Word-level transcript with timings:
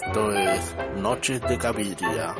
Esto 0.00 0.32
es 0.32 0.76
Noches 1.00 1.40
de 1.42 1.58
Cabiria. 1.58 2.34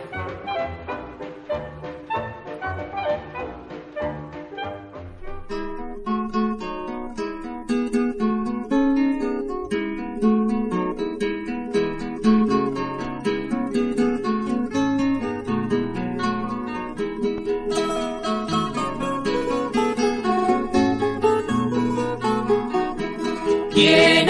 ¿Quién 23.75 24.29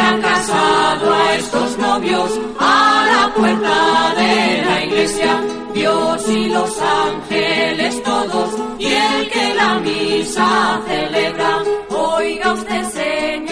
puerta 3.39 4.15
de 4.17 4.63
la 4.67 4.85
iglesia? 4.85 5.41
Dios 5.75 6.29
y 6.29 6.49
los 6.49 6.71
ángeles 6.81 8.03
todos 8.03 8.51
y 8.79 8.87
el 8.87 9.31
que 9.31 9.55
la 9.55 9.79
misa 9.79 10.81
celebra. 10.87 11.63
Oiga 11.91 12.53
usted, 12.53 12.85
señor 12.91 13.48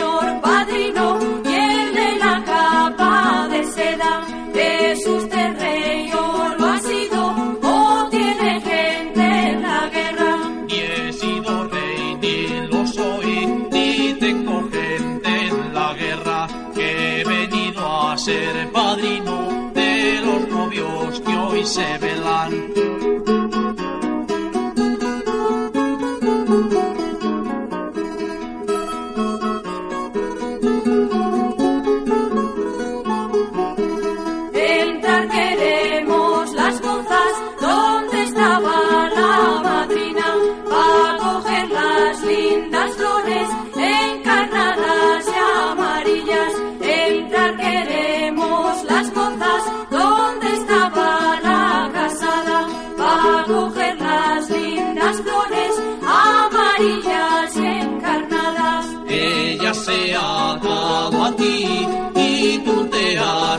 Babylon 21.74 22.65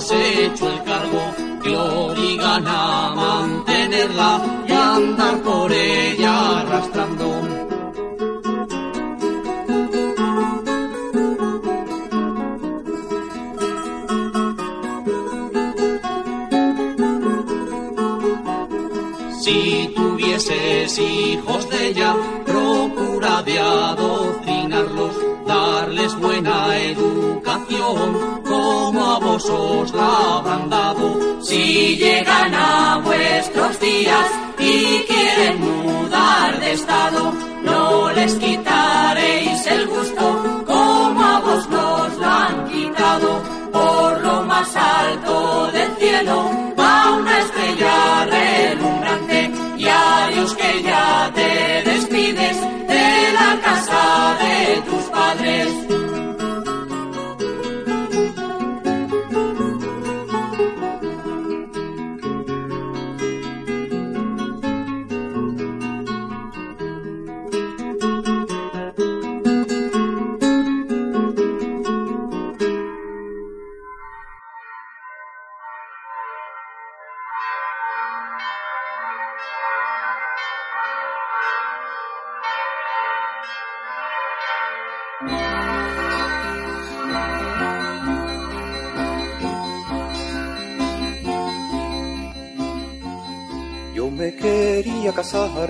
has 0.08 0.12
hecho 0.12 0.70
el 0.70 0.84
cargo 0.84 1.22
que 1.62 1.76
obligan 1.76 2.64
a 2.66 3.14
mantenerla 3.16 4.64
y 4.68 4.72
andar 4.72 5.42
por 5.42 5.72
ella 5.72 6.60
arrastrando. 6.62 7.42
Si 19.42 19.94
tuvieses 19.96 21.00
hijos 21.00 21.70
de 21.70 21.88
ella, 21.90 22.16
procura 22.46 23.44
de 23.44 23.60
adoctrinarlos, 23.60 25.16
darles 25.46 26.16
buena 26.16 26.78
educación, 26.78 28.27
Si 31.88 31.96
llegan 31.96 32.54
a 32.54 32.98
vuestros 33.02 33.80
días 33.80 34.28
y 34.60 35.06
quieren 35.08 35.62
mudar 35.62 36.60
de 36.60 36.74
estado, 36.74 37.32
no 37.64 38.12
les 38.12 38.34
quitaréis 38.34 39.66
el 39.68 39.88
gusto 39.88 40.66
como 40.68 41.24
a 41.24 41.40
vos 41.40 41.70
nos 41.70 42.18
lo 42.18 42.26
han 42.26 42.68
quitado. 42.68 43.42
Por 43.72 44.22
lo 44.22 44.42
más 44.42 44.76
alto 44.76 45.72
del 45.72 45.77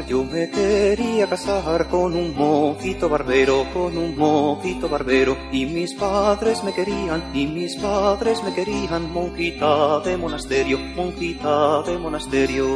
yo 0.06 0.24
me 0.24 0.50
quería 0.50 1.28
casar 1.28 1.88
con 1.88 2.16
un 2.16 2.36
mojito 2.36 3.10
barbero, 3.10 3.66
con 3.74 3.98
un 3.98 4.18
mojito 4.18 4.90
barbero. 4.90 5.38
Y 5.52 5.66
mis 5.66 5.94
padres 5.94 6.64
me 6.64 6.74
querían, 6.74 7.32
y 7.34 7.48
mis 7.48 7.76
padres 7.76 8.44
me 8.44 8.54
querían, 8.54 9.12
monjita 9.12 10.00
de 10.02 10.18
monasterio, 10.18 10.78
monjita 10.96 11.84
de 11.84 11.98
monasterio. 11.98 12.76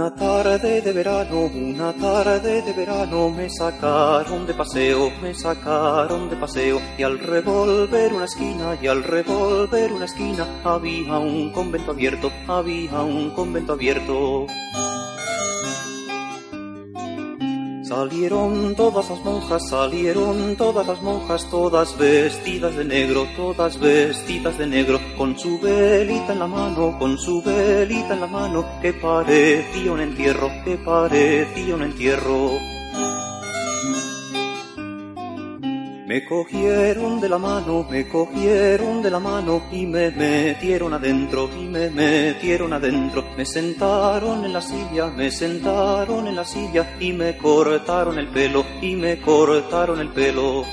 Una 0.00 0.14
tarde 0.14 0.80
de 0.80 0.92
verano, 0.94 1.50
una 1.54 1.92
tarde 1.92 2.62
de 2.62 2.72
verano 2.72 3.28
me 3.28 3.50
sacaron 3.50 4.46
de 4.46 4.54
paseo, 4.54 5.12
me 5.20 5.34
sacaron 5.34 6.30
de 6.30 6.36
paseo 6.36 6.80
y 6.96 7.02
al 7.02 7.18
revolver 7.18 8.14
una 8.14 8.24
esquina 8.24 8.78
y 8.80 8.86
al 8.86 9.04
revolver 9.04 9.92
una 9.92 10.06
esquina 10.06 10.46
había 10.64 11.18
un 11.18 11.52
convento 11.52 11.90
abierto, 11.90 12.32
había 12.48 13.02
un 13.02 13.28
convento 13.32 13.74
abierto. 13.74 14.46
Salieron 17.90 18.76
todas 18.76 19.10
las 19.10 19.18
monjas, 19.24 19.68
salieron 19.68 20.54
todas 20.54 20.86
las 20.86 21.02
monjas, 21.02 21.50
todas 21.50 21.98
vestidas 21.98 22.76
de 22.76 22.84
negro, 22.84 23.26
todas 23.36 23.80
vestidas 23.80 24.56
de 24.58 24.68
negro, 24.68 25.00
con 25.18 25.36
su 25.36 25.58
velita 25.58 26.32
en 26.32 26.38
la 26.38 26.46
mano, 26.46 26.96
con 27.00 27.18
su 27.18 27.42
velita 27.42 28.14
en 28.14 28.20
la 28.20 28.28
mano, 28.28 28.64
que 28.80 28.92
parecía 28.92 29.90
un 29.90 30.02
entierro, 30.02 30.48
que 30.64 30.76
parecía 30.76 31.74
un 31.74 31.82
entierro. 31.82 32.69
Me 36.10 36.24
cogieron 36.24 37.20
de 37.20 37.28
la 37.28 37.38
mano, 37.38 37.86
me 37.88 38.08
cogieron 38.08 39.00
de 39.00 39.12
la 39.12 39.20
mano 39.20 39.62
y 39.70 39.86
me 39.86 40.10
metieron 40.10 40.92
adentro, 40.92 41.48
y 41.56 41.68
me 41.68 41.88
metieron 41.88 42.72
adentro. 42.72 43.24
Me 43.36 43.46
sentaron 43.46 44.44
en 44.44 44.52
la 44.52 44.60
silla, 44.60 45.06
me 45.06 45.30
sentaron 45.30 46.26
en 46.26 46.34
la 46.34 46.44
silla 46.44 46.96
y 46.98 47.12
me 47.12 47.36
cortaron 47.36 48.18
el 48.18 48.26
pelo, 48.26 48.64
y 48.82 48.96
me 48.96 49.20
cortaron 49.20 50.00
el 50.00 50.08
pelo. 50.08 50.64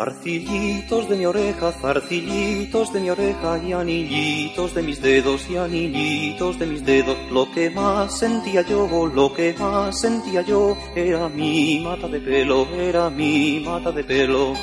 Zarcillitos 0.00 1.10
de 1.10 1.16
mi 1.16 1.26
oreja, 1.26 1.72
zarcillitos 1.72 2.90
de 2.90 3.00
mi 3.00 3.10
oreja 3.10 3.58
y 3.58 3.74
anillitos 3.74 4.74
de 4.74 4.82
mis 4.82 5.02
dedos 5.02 5.46
y 5.50 5.58
anillitos 5.58 6.58
de 6.58 6.64
mis 6.64 6.86
dedos. 6.86 7.18
Lo 7.30 7.52
que 7.52 7.68
más 7.68 8.18
sentía 8.18 8.62
yo, 8.62 8.88
lo 9.14 9.30
que 9.34 9.54
más 9.58 10.00
sentía 10.00 10.40
yo 10.40 10.74
era 10.96 11.28
mi 11.28 11.80
mata 11.80 12.08
de 12.08 12.18
pelo, 12.18 12.66
era 12.68 13.10
mi 13.10 13.60
mata 13.60 13.92
de 13.92 14.02
pelo. 14.02 14.54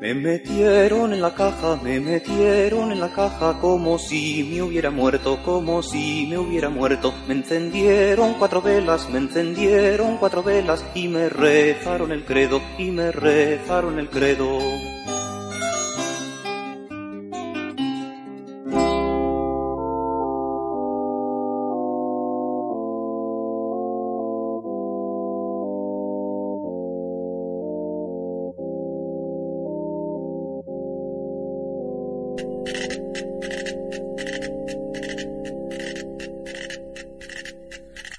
Me 0.00 0.14
metieron 0.14 1.12
en 1.12 1.20
la 1.20 1.34
caja, 1.34 1.74
me 1.82 1.98
metieron 1.98 2.92
en 2.92 3.00
la 3.00 3.12
caja 3.12 3.58
como 3.60 3.98
si 3.98 4.44
me 4.44 4.62
hubiera 4.62 4.92
muerto, 4.92 5.42
como 5.42 5.82
si 5.82 6.24
me 6.30 6.38
hubiera 6.38 6.68
muerto. 6.68 7.12
Me 7.26 7.34
encendieron 7.34 8.34
cuatro 8.34 8.62
velas, 8.62 9.10
me 9.10 9.18
encendieron 9.18 10.18
cuatro 10.18 10.44
velas 10.44 10.84
y 10.94 11.08
me 11.08 11.28
rezaron 11.28 12.12
el 12.12 12.24
credo, 12.24 12.62
y 12.78 12.92
me 12.92 13.10
rezaron 13.10 13.98
el 13.98 14.08
credo. 14.08 14.60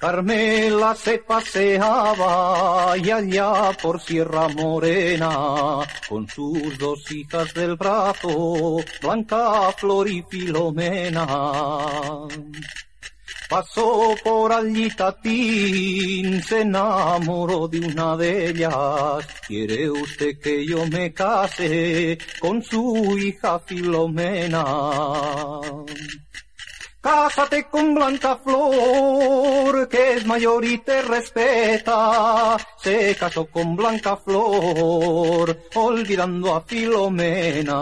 Carmela 0.00 0.94
se 0.94 1.18
paseaba 1.18 2.96
y 2.96 3.10
allá 3.10 3.70
por 3.82 4.00
Sierra 4.00 4.48
Morena 4.48 5.80
con 6.08 6.26
sus 6.26 6.78
dos 6.78 7.12
hijas 7.12 7.52
del 7.52 7.76
brazo, 7.76 8.78
Blanca 9.02 9.70
Flor 9.76 10.08
y 10.08 10.22
Filomena. 10.22 11.26
Pasó 13.50 14.14
por 14.24 14.54
allí 14.54 14.88
Tatín, 14.88 16.42
se 16.44 16.62
enamoró 16.62 17.68
de 17.68 17.80
una 17.80 18.16
de 18.16 18.48
ellas. 18.48 19.26
¿Quiere 19.46 19.90
usted 19.90 20.40
que 20.40 20.64
yo 20.64 20.86
me 20.86 21.12
case 21.12 22.16
con 22.38 22.62
su 22.62 23.18
hija 23.18 23.58
Filomena? 23.58 24.64
Cásate 27.00 27.64
con 27.64 27.94
Blanca 27.94 28.36
Flor, 28.36 29.88
que 29.88 30.14
es 30.14 30.26
mayor 30.26 30.62
y 30.66 30.76
te 30.78 31.00
respeta. 31.00 32.58
Se 32.76 33.16
casó 33.16 33.46
con 33.46 33.74
Blanca 33.74 34.18
Flor, 34.18 35.58
olvidando 35.74 36.54
a 36.54 36.60
Filomena. 36.60 37.80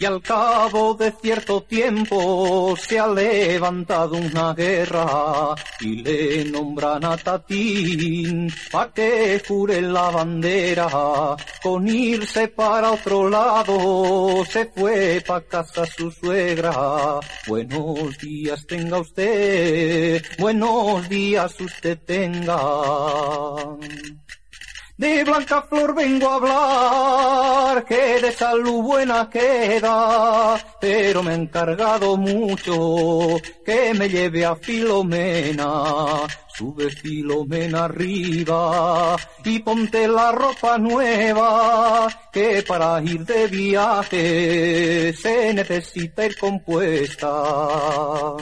Y 0.00 0.06
al 0.06 0.22
cabo 0.22 0.94
de 0.94 1.12
cierto 1.20 1.60
tiempo 1.60 2.74
se 2.74 2.98
ha 2.98 3.06
levantado 3.06 4.16
una 4.16 4.54
guerra 4.54 5.54
y 5.78 5.96
le 5.96 6.46
nombran 6.46 7.04
a 7.04 7.18
Tatín 7.18 8.50
pa' 8.72 8.94
que 8.94 9.42
jure 9.46 9.82
la 9.82 10.08
bandera. 10.08 11.36
Con 11.62 11.86
irse 11.86 12.48
para 12.48 12.92
otro 12.92 13.28
lado 13.28 14.42
se 14.46 14.64
fue 14.74 15.22
pa' 15.26 15.42
casa 15.42 15.84
su 15.84 16.10
suegra. 16.10 17.20
Buenos 17.46 18.16
días 18.16 18.66
tenga 18.66 19.00
usted, 19.00 20.24
buenos 20.38 21.06
días 21.10 21.60
usted 21.60 21.98
tenga. 22.06 22.58
De 25.00 25.24
Blanca 25.24 25.62
Flor 25.62 25.94
vengo 25.94 26.28
a 26.28 26.34
hablar, 26.34 27.49
que 28.30 28.36
de 28.36 28.36
salud 28.36 28.82
buena 28.82 29.28
queda, 29.28 30.56
pero 30.80 31.22
me 31.22 31.32
he 31.32 31.36
encargado 31.36 32.16
mucho 32.16 33.40
que 33.64 33.94
me 33.94 34.08
lleve 34.08 34.44
a 34.44 34.54
Filomena. 34.54 36.26
Sube 36.54 36.90
Filomena 36.90 37.84
arriba 37.84 39.16
y 39.44 39.58
ponte 39.60 40.06
la 40.06 40.32
ropa 40.32 40.78
nueva, 40.78 42.08
que 42.32 42.62
para 42.62 43.02
ir 43.02 43.24
de 43.24 43.46
viaje 43.46 45.12
se 45.14 45.54
necesita 45.54 46.26
ir 46.26 46.36
compuesta. 46.38 48.36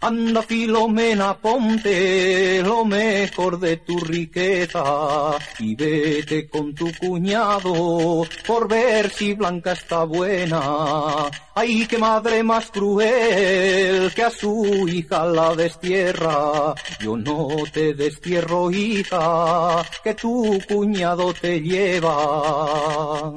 Anda 0.00 0.42
Filomena, 0.42 1.34
ponte 1.38 2.62
lo 2.62 2.84
mejor 2.84 3.58
de 3.58 3.78
tu 3.78 3.98
riqueza 3.98 5.36
y 5.58 5.74
vete 5.74 6.46
con 6.48 6.74
tu 6.74 6.92
cuñado 7.00 8.24
por 8.46 8.68
ver 8.68 9.10
si 9.10 9.32
Blanca 9.32 9.72
está 9.72 10.04
buena. 10.04 11.30
Ay, 11.54 11.86
qué 11.86 11.96
madre 11.96 12.42
más 12.42 12.70
cruel 12.70 14.12
que 14.14 14.22
a 14.22 14.30
su 14.30 14.86
hija 14.86 15.24
la 15.24 15.54
destierra. 15.54 16.74
Yo 17.00 17.16
no 17.16 17.48
te 17.72 17.94
destierro, 17.94 18.70
hija, 18.70 19.82
que 20.04 20.14
tu 20.14 20.60
cuñado 20.68 21.32
te 21.32 21.58
lleva. 21.60 23.32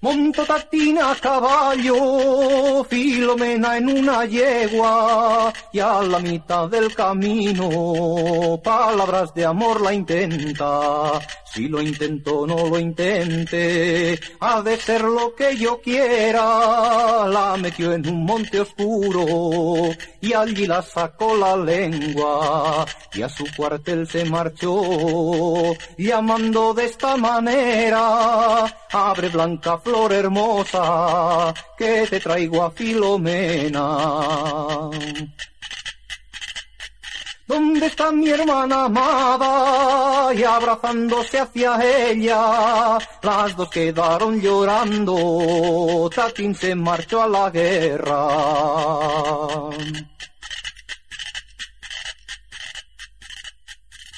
Monto 0.00 0.44
tatina 0.46 1.10
a 1.10 1.14
caballo, 1.16 2.84
Filomena 2.84 3.78
en 3.78 3.88
una 3.88 4.24
yegua, 4.26 5.52
y 5.72 5.80
a 5.80 6.00
la 6.02 6.20
mitad 6.20 6.68
del 6.68 6.94
camino, 6.94 8.60
palabras 8.62 9.34
de 9.34 9.44
amor 9.44 9.80
la 9.80 9.92
intenta. 9.92 11.18
Si 11.58 11.66
lo 11.66 11.82
intento, 11.82 12.46
no 12.46 12.68
lo 12.68 12.78
intente, 12.78 14.16
ha 14.38 14.62
de 14.62 14.76
ser 14.76 15.02
lo 15.02 15.34
que 15.34 15.56
yo 15.56 15.80
quiera. 15.80 17.26
La 17.26 17.56
metió 17.56 17.92
en 17.94 18.08
un 18.08 18.24
monte 18.24 18.60
oscuro, 18.60 19.90
y 20.20 20.32
allí 20.34 20.68
la 20.68 20.82
sacó 20.82 21.36
la 21.36 21.56
lengua, 21.56 22.86
y 23.12 23.22
a 23.22 23.28
su 23.28 23.44
cuartel 23.56 24.06
se 24.06 24.24
marchó, 24.26 25.74
llamando 25.96 26.74
de 26.74 26.84
esta 26.84 27.16
manera, 27.16 28.64
abre 28.92 29.28
blanca 29.28 29.78
flor 29.78 30.12
hermosa, 30.12 31.52
que 31.76 32.06
te 32.08 32.20
traigo 32.20 32.62
a 32.62 32.70
Filomena. 32.70 33.88
¿Dónde 37.48 37.86
está 37.86 38.12
mi 38.12 38.28
hermana 38.28 38.84
amada? 38.84 40.34
Y 40.34 40.44
abrazándose 40.44 41.40
hacia 41.40 41.78
ella, 42.10 42.98
las 43.22 43.56
dos 43.56 43.70
quedaron 43.70 44.38
llorando. 44.38 46.10
Tatín 46.14 46.54
se 46.54 46.74
marchó 46.74 47.22
a 47.22 47.26
la 47.26 47.48
guerra. 47.48 48.28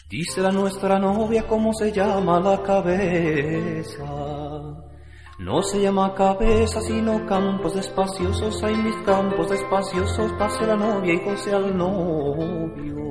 Dice 0.09 0.41
la 0.41 0.51
nuestra 0.51 0.99
novia 0.99 1.47
cómo 1.47 1.73
se 1.73 1.93
llama 1.93 2.41
la 2.41 2.61
cabeza. 2.61 4.07
No 5.39 5.63
se 5.63 5.81
llama 5.81 6.15
cabeza, 6.17 6.81
sino 6.81 7.25
campos 7.27 7.75
despaciosos. 7.75 8.61
Hay 8.65 8.75
mis 8.75 8.97
campos 9.07 9.51
despaciosos, 9.51 10.33
pase 10.33 10.67
la 10.67 10.75
novia 10.75 11.15
y 11.15 11.25
goce 11.25 11.55
al 11.55 11.79
novio. 11.79 13.10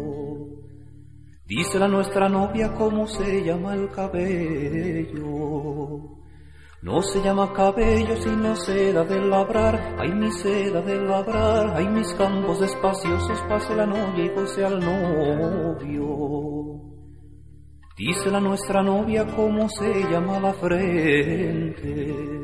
Dice 1.49 1.79
la 1.79 1.87
nuestra 1.87 2.29
novia 2.29 2.75
cómo 2.75 3.07
se 3.07 3.43
llama 3.43 3.73
el 3.73 3.89
cabello. 3.89 5.17
No 6.83 7.01
se 7.01 7.23
llama 7.23 7.51
cabello, 7.53 8.15
sino 8.17 8.55
seda 8.55 9.03
de 9.03 9.19
labrar. 9.19 9.95
Hay 9.97 10.13
mi 10.13 10.31
seda 10.31 10.83
de 10.83 11.01
labrar, 11.01 11.75
hay 11.75 11.87
mis 11.87 12.13
campos 12.13 12.59
despaciosos, 12.59 13.41
pase 13.49 13.75
la 13.75 13.87
novia 13.87 14.25
y 14.25 14.29
goce 14.29 14.63
al 14.63 14.79
novio. 14.79 16.05
Dice 17.97 18.29
la 18.29 18.39
nuestra 18.39 18.83
novia 18.83 19.25
cómo 19.35 19.67
se 19.69 20.03
llama 20.03 20.39
la 20.39 20.53
frente. 20.53 22.38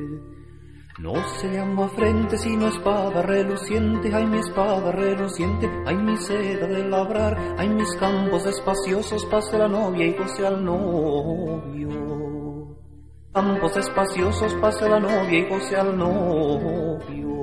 No 0.98 1.14
se 1.28 1.52
llama 1.52 1.90
frente 1.90 2.38
sino 2.38 2.70
espada 2.70 3.22
reluciente, 3.22 4.16
hay 4.16 4.26
mi 4.26 4.38
espada 4.38 4.94
reluciente, 4.94 5.70
hay 5.86 5.98
mi 5.98 6.16
seda 6.16 6.68
de 6.68 6.88
labrar, 6.88 7.38
hay 7.58 7.68
mis 7.68 7.94
campos 7.98 8.46
espaciosos, 8.46 9.26
pase 9.26 9.58
la 9.58 9.68
novia 9.68 10.06
y 10.06 10.14
goce 10.14 10.48
al 10.48 10.64
novio. 10.64 11.90
Campos 13.34 13.76
espaciosos 13.76 14.54
pase 14.56 14.88
la 14.88 15.02
novia 15.02 15.40
y 15.40 15.50
goce 15.50 15.76
al 15.76 15.98
novio. 15.98 17.35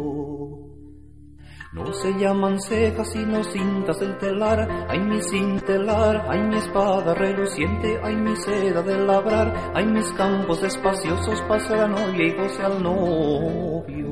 No 1.73 1.91
se 1.95 2.12
llaman 2.19 2.61
cejas 2.61 3.11
sino 3.12 3.43
cintas 3.45 3.99
del 3.99 4.19
telar, 4.19 4.87
ay 4.91 5.00
mi 5.00 5.23
cintelar, 5.23 6.26
ay 6.29 6.43
mi 6.43 6.57
espada 6.57 7.14
reluciente, 7.14 7.99
ay 8.02 8.14
mi 8.14 8.37
seda 8.37 8.83
de 8.83 8.99
labrar, 8.99 9.73
ay 9.75 9.87
mis 9.87 10.12
campos 10.12 10.62
espaciosos 10.62 11.41
pase 11.49 11.75
la 11.75 11.88
novia 11.88 12.26
y 12.26 12.33
goce 12.35 12.62
al 12.62 12.83
novio. 12.83 14.02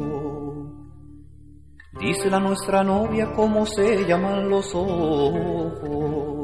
Dice 2.00 2.30
la 2.30 2.40
nuestra 2.40 2.82
novia 2.82 3.30
cómo 3.36 3.66
se 3.66 4.06
llaman 4.06 4.48
los 4.48 4.74
ojos. 4.74 6.39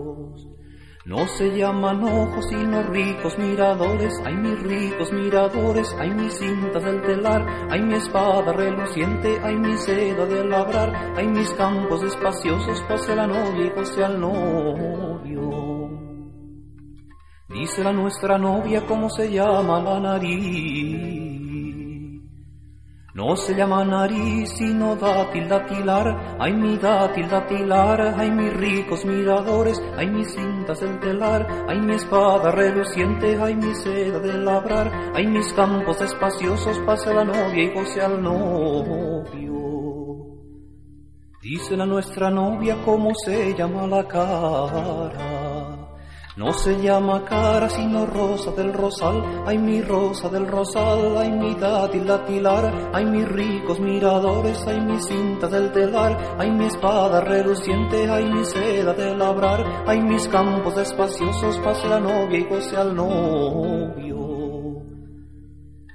No 1.07 1.25
se 1.29 1.57
llaman 1.57 2.03
ojos 2.03 2.47
sino 2.49 2.83
ricos 2.83 3.39
miradores, 3.39 4.13
hay 4.25 4.35
mis 4.35 4.61
ricos 4.61 5.13
miradores, 5.13 5.95
hay 6.01 6.11
mis 6.11 6.37
cintas 6.37 6.83
del 6.83 7.01
telar, 7.01 7.47
hay 7.71 7.81
mi 7.81 7.95
espada 7.95 8.53
reluciente, 8.53 9.39
hay 9.41 9.57
mi 9.57 9.77
seda 9.77 10.27
de 10.27 10.45
labrar, 10.45 11.15
hay 11.17 11.29
mis 11.29 11.49
campos 11.55 12.03
espaciosos, 12.03 12.83
pase 12.89 13.15
la 13.15 13.29
novia 13.29 13.67
y 13.67 13.71
pase 13.71 14.03
al 14.03 14.21
novio. 14.21 15.47
Dice 17.51 17.85
la 17.85 17.93
nuestra 17.93 18.37
novia 18.37 18.85
cómo 18.85 19.09
se 19.09 19.31
llama 19.31 19.81
la 19.81 20.01
nariz. 20.01 21.16
No 23.17 23.35
se 23.35 23.55
llama 23.55 23.83
nariz 23.83 24.51
sino 24.59 24.95
dátil 24.95 25.49
datilar, 25.49 26.37
ay 26.39 26.53
mi 26.53 26.77
dátil 26.77 27.27
datilar, 27.27 28.13
ay 28.15 28.31
mis 28.31 28.53
ricos 28.53 29.07
miradores, 29.07 29.81
ay 29.97 30.11
mis 30.11 30.31
cintas 30.35 30.81
del 30.81 31.01
telar, 31.01 31.49
ay 31.67 31.81
mi 31.81 31.95
espada 31.95 32.51
reluciente, 32.51 33.41
ay 33.41 33.55
mi 33.55 33.75
seda 33.75 34.19
de 34.19 34.35
labrar, 34.35 34.93
ay 35.15 35.27
mis 35.29 35.51
campos 35.55 35.99
espaciosos, 36.03 36.79
pase 36.81 37.15
la 37.15 37.25
novia 37.25 37.63
y 37.65 37.73
goce 37.73 38.03
al 38.03 38.23
novio. 38.23 39.57
Dice 41.41 41.75
la 41.75 41.87
nuestra 41.87 42.31
novia 42.31 42.77
cómo 42.85 43.15
se 43.15 43.55
llama 43.55 43.87
la 43.87 44.07
cara. 44.07 45.46
No 46.37 46.53
se 46.53 46.79
llama 46.83 47.25
cara 47.25 47.71
sino 47.71 48.05
rosa 48.05 48.51
del 48.51 48.71
rosal, 48.75 49.45
ay 49.47 49.57
mi 49.57 49.81
rosa 49.81 50.29
del 50.29 50.47
rosal, 50.47 51.17
ay 51.17 51.31
mi 51.31 51.55
dátil 51.55 52.05
datilar, 52.05 52.91
ay 52.93 53.07
mis 53.07 53.27
ricos 53.27 53.81
miradores, 53.81 54.63
ay 54.67 54.79
mi 54.83 55.01
cinta 55.01 55.49
del 55.49 55.73
telar, 55.73 56.37
ay 56.39 56.51
mi 56.51 56.67
espada 56.67 57.23
reluciente, 57.23 58.07
ay 58.11 58.31
mi 58.31 58.45
seda 58.45 58.93
de 58.93 59.17
labrar, 59.17 59.85
ay 59.87 60.03
mis 60.03 60.29
campos 60.29 60.77
espaciosos, 60.77 61.59
pase 61.61 61.89
la 61.89 62.01
novia 62.01 62.39
y 62.39 62.45
goce 62.45 62.77
al 62.77 62.95
novio. 62.95 64.17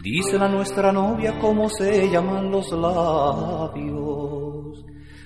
Dice 0.04 0.40
la 0.40 0.48
nuestra 0.48 0.92
novia 0.92 1.38
cómo 1.40 1.70
se 1.70 2.10
llaman 2.10 2.50
los 2.50 2.72
labios. 2.72 4.11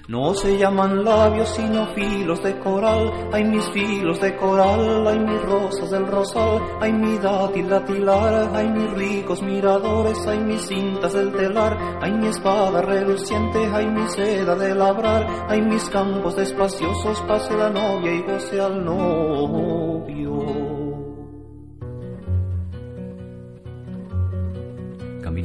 No 0.07 0.35
se 0.35 0.55
llaman 0.59 1.03
labios 1.03 1.49
sino 1.49 1.87
filos 1.95 2.43
de 2.43 2.59
coral, 2.59 3.11
hay 3.33 3.43
mis 3.43 3.67
filos 3.71 4.21
de 4.21 4.35
coral, 4.35 5.07
hay 5.07 5.17
mis 5.17 5.41
rosas 5.41 5.89
del 5.89 6.05
rosal, 6.05 6.61
hay 6.79 6.93
mi 6.93 7.17
dátil 7.17 7.67
datilar, 7.67 8.51
hay 8.53 8.69
mis 8.69 8.91
ricos 8.91 9.41
miradores, 9.41 10.27
hay 10.27 10.39
mis 10.41 10.61
cintas 10.67 11.11
del 11.13 11.31
telar, 11.31 11.75
hay 12.03 12.11
mi 12.11 12.27
espada 12.27 12.83
reluciente, 12.83 13.65
hay 13.65 13.87
mi 13.87 14.07
seda 14.09 14.55
de 14.55 14.75
labrar, 14.75 15.47
hay 15.49 15.63
mis 15.63 15.89
campos 15.89 16.35
despaciosos, 16.35 17.21
pase 17.21 17.57
la 17.57 17.71
novia 17.71 18.13
y 18.13 18.21
goce 18.21 18.61
al 18.61 18.85
novio. 18.85 20.24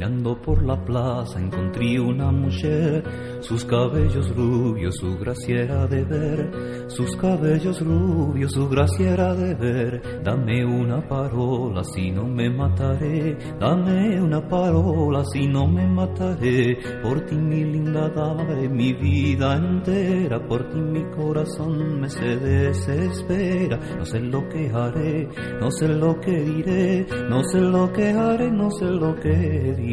Caminando 0.01 0.35
por 0.41 0.63
la 0.63 0.83
plaza 0.83 1.39
encontré 1.39 1.99
una 1.99 2.31
mujer, 2.31 3.03
sus 3.41 3.63
cabellos 3.65 4.35
rubios, 4.35 4.95
su 4.95 5.15
gracia 5.19 5.61
era 5.61 5.85
de 5.85 6.03
ver, 6.03 6.51
sus 6.87 7.15
cabellos 7.17 7.79
rubios, 7.81 8.51
su 8.51 8.67
gracia 8.67 9.13
era 9.13 9.35
de 9.35 9.53
ver. 9.53 10.23
Dame 10.23 10.65
una 10.65 11.07
parola 11.07 11.83
si 11.83 12.09
no 12.09 12.25
me 12.25 12.49
mataré, 12.49 13.37
dame 13.59 14.19
una 14.19 14.41
parola 14.47 15.23
si 15.31 15.45
no 15.47 15.67
me 15.67 15.85
mataré. 15.85 16.79
Por 17.03 17.21
ti 17.27 17.35
mi 17.35 17.63
linda 17.63 18.09
dame 18.09 18.69
mi 18.69 18.93
vida 18.93 19.55
entera, 19.55 20.39
por 20.47 20.67
ti 20.71 20.79
mi 20.79 21.03
corazón 21.11 22.01
me 22.01 22.09
se 22.09 22.37
desespera. 22.37 23.77
No 23.99 24.05
sé 24.05 24.19
lo 24.19 24.49
que 24.49 24.67
haré, 24.67 25.29
no 25.59 25.69
sé 25.69 25.87
lo 25.89 26.19
que 26.19 26.31
diré, 26.31 27.05
no 27.29 27.43
sé 27.43 27.59
lo 27.61 27.93
que 27.93 28.09
haré, 28.09 28.49
no 28.49 28.71
sé 28.71 28.85
lo 28.85 29.15
que 29.19 29.29
diré 29.77 29.90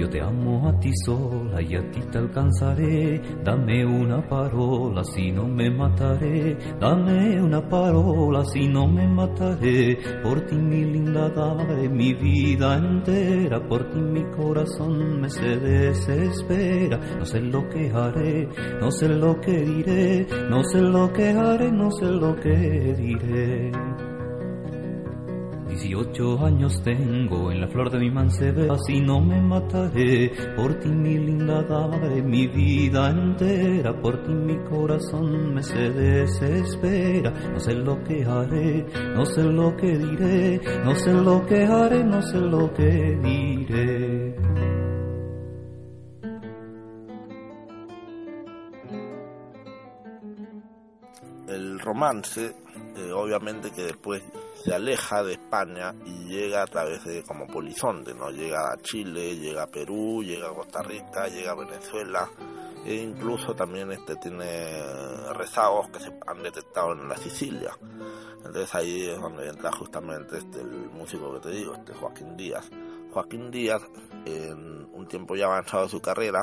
Yo 0.00 0.08
te 0.08 0.18
amo 0.18 0.66
a 0.66 0.80
ti 0.80 0.90
sola 1.04 1.60
y 1.60 1.74
a 1.76 1.90
ti 1.90 2.00
te 2.10 2.16
alcanzaré. 2.16 3.20
Dame 3.44 3.84
una 3.84 4.26
parola 4.26 5.04
si 5.04 5.30
no 5.30 5.46
me 5.46 5.70
mataré. 5.70 6.56
Dame 6.80 7.38
una 7.42 7.60
parola 7.68 8.42
si 8.46 8.66
no 8.66 8.86
me 8.86 9.06
mataré. 9.06 9.98
Por 10.22 10.40
ti 10.46 10.56
mi 10.56 10.86
linda 10.86 11.28
dame 11.28 11.86
mi 11.90 12.14
vida 12.14 12.78
entera. 12.78 13.60
Por 13.68 13.90
ti 13.90 13.98
mi 14.00 14.24
corazón 14.30 15.20
me 15.20 15.28
se 15.28 15.58
desespera. 15.58 16.98
No 17.18 17.26
sé 17.26 17.40
lo 17.42 17.68
que 17.68 17.90
haré, 17.90 18.48
no 18.80 18.90
sé 18.90 19.06
lo 19.06 19.38
que 19.38 19.52
diré. 19.52 20.26
No 20.48 20.64
sé 20.64 20.80
lo 20.80 21.12
que 21.12 21.28
haré, 21.28 21.70
no 21.70 21.90
sé 21.90 22.06
lo 22.06 22.34
que 22.36 22.94
diré. 22.96 24.09
Dieciocho 25.70 26.44
años 26.44 26.82
tengo 26.82 27.52
en 27.52 27.60
la 27.60 27.68
flor 27.68 27.90
de 27.90 28.00
mi 28.00 28.10
mancebera, 28.10 28.74
así 28.74 29.00
no 29.00 29.20
me 29.20 29.40
mataré. 29.40 30.32
Por 30.56 30.74
ti 30.80 30.88
mi 30.88 31.16
linda 31.16 31.62
dame 31.62 32.20
mi 32.22 32.48
vida 32.48 33.08
entera, 33.10 33.98
por 34.00 34.20
ti 34.24 34.32
mi 34.32 34.58
corazón 34.64 35.54
me 35.54 35.62
se 35.62 35.90
desespera. 35.90 37.30
No 37.52 37.60
sé 37.60 37.74
lo 37.74 38.02
que 38.02 38.24
haré, 38.24 38.84
no 39.14 39.24
sé 39.24 39.44
lo 39.44 39.76
que 39.76 39.96
diré, 39.96 40.60
no 40.84 40.94
sé 40.96 41.12
lo 41.12 41.46
que 41.46 41.64
haré, 41.64 42.02
no 42.04 42.20
sé 42.20 42.38
lo 42.38 42.72
que 42.74 43.18
diré. 43.22 44.36
El 51.46 51.78
romance, 51.78 52.56
eh, 52.96 53.12
obviamente 53.12 53.70
que 53.70 53.82
después 53.82 54.20
se 54.64 54.74
aleja 54.74 55.22
de 55.22 55.32
España 55.32 55.94
y 56.04 56.28
llega 56.28 56.62
a 56.62 56.66
través 56.66 57.04
de 57.04 57.22
como 57.22 57.46
polizonte, 57.46 58.14
¿no? 58.14 58.30
Llega 58.30 58.72
a 58.72 58.76
Chile, 58.78 59.36
llega 59.36 59.64
a 59.64 59.66
Perú, 59.66 60.22
llega 60.22 60.48
a 60.48 60.54
Costa 60.54 60.82
Rica, 60.82 61.28
llega 61.28 61.52
a 61.52 61.56
Venezuela 61.56 62.28
e 62.84 62.94
incluso 62.94 63.54
también 63.54 63.92
este 63.92 64.16
tiene 64.16 64.82
rezagos 65.34 65.88
que 65.90 66.00
se 66.00 66.12
han 66.26 66.42
detectado 66.42 66.92
en 66.92 67.08
la 67.08 67.16
Sicilia. 67.16 67.76
Entonces 68.36 68.74
ahí 68.74 69.08
es 69.08 69.20
donde 69.20 69.48
entra 69.48 69.70
justamente 69.72 70.38
este 70.38 70.60
el 70.60 70.90
músico 70.90 71.32
que 71.34 71.40
te 71.40 71.50
digo, 71.50 71.74
este 71.74 71.94
Joaquín 71.94 72.36
Díaz. 72.36 72.68
Joaquín 73.12 73.50
Díaz, 73.50 73.82
en 74.26 74.88
un 74.92 75.06
tiempo 75.08 75.36
ya 75.36 75.46
avanzado 75.46 75.84
de 75.84 75.90
su 75.90 76.00
carrera, 76.00 76.42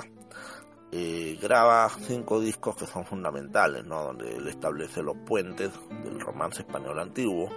eh, 0.91 1.37
graba 1.41 1.89
cinco 1.89 2.39
discos 2.39 2.75
que 2.75 2.87
son 2.87 3.05
fundamentales, 3.05 3.85
¿no? 3.85 4.05
donde 4.05 4.37
él 4.37 4.47
establece 4.47 5.03
los 5.03 5.17
puentes 5.17 5.71
del 6.03 6.19
romance 6.19 6.61
español 6.61 6.99
antiguo 6.99 7.49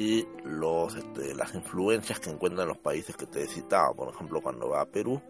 y 0.00 0.26
los, 0.44 0.96
este, 0.96 1.34
las 1.34 1.54
influencias 1.54 2.18
que 2.20 2.30
encuentra 2.30 2.62
en 2.62 2.70
los 2.70 2.78
países 2.78 3.14
que 3.14 3.26
te 3.26 3.42
he 3.42 3.46
citado. 3.46 3.94
Por 3.94 4.08
ejemplo, 4.08 4.40
cuando 4.40 4.70
va 4.70 4.80
a 4.80 4.86
Perú, 4.86 5.20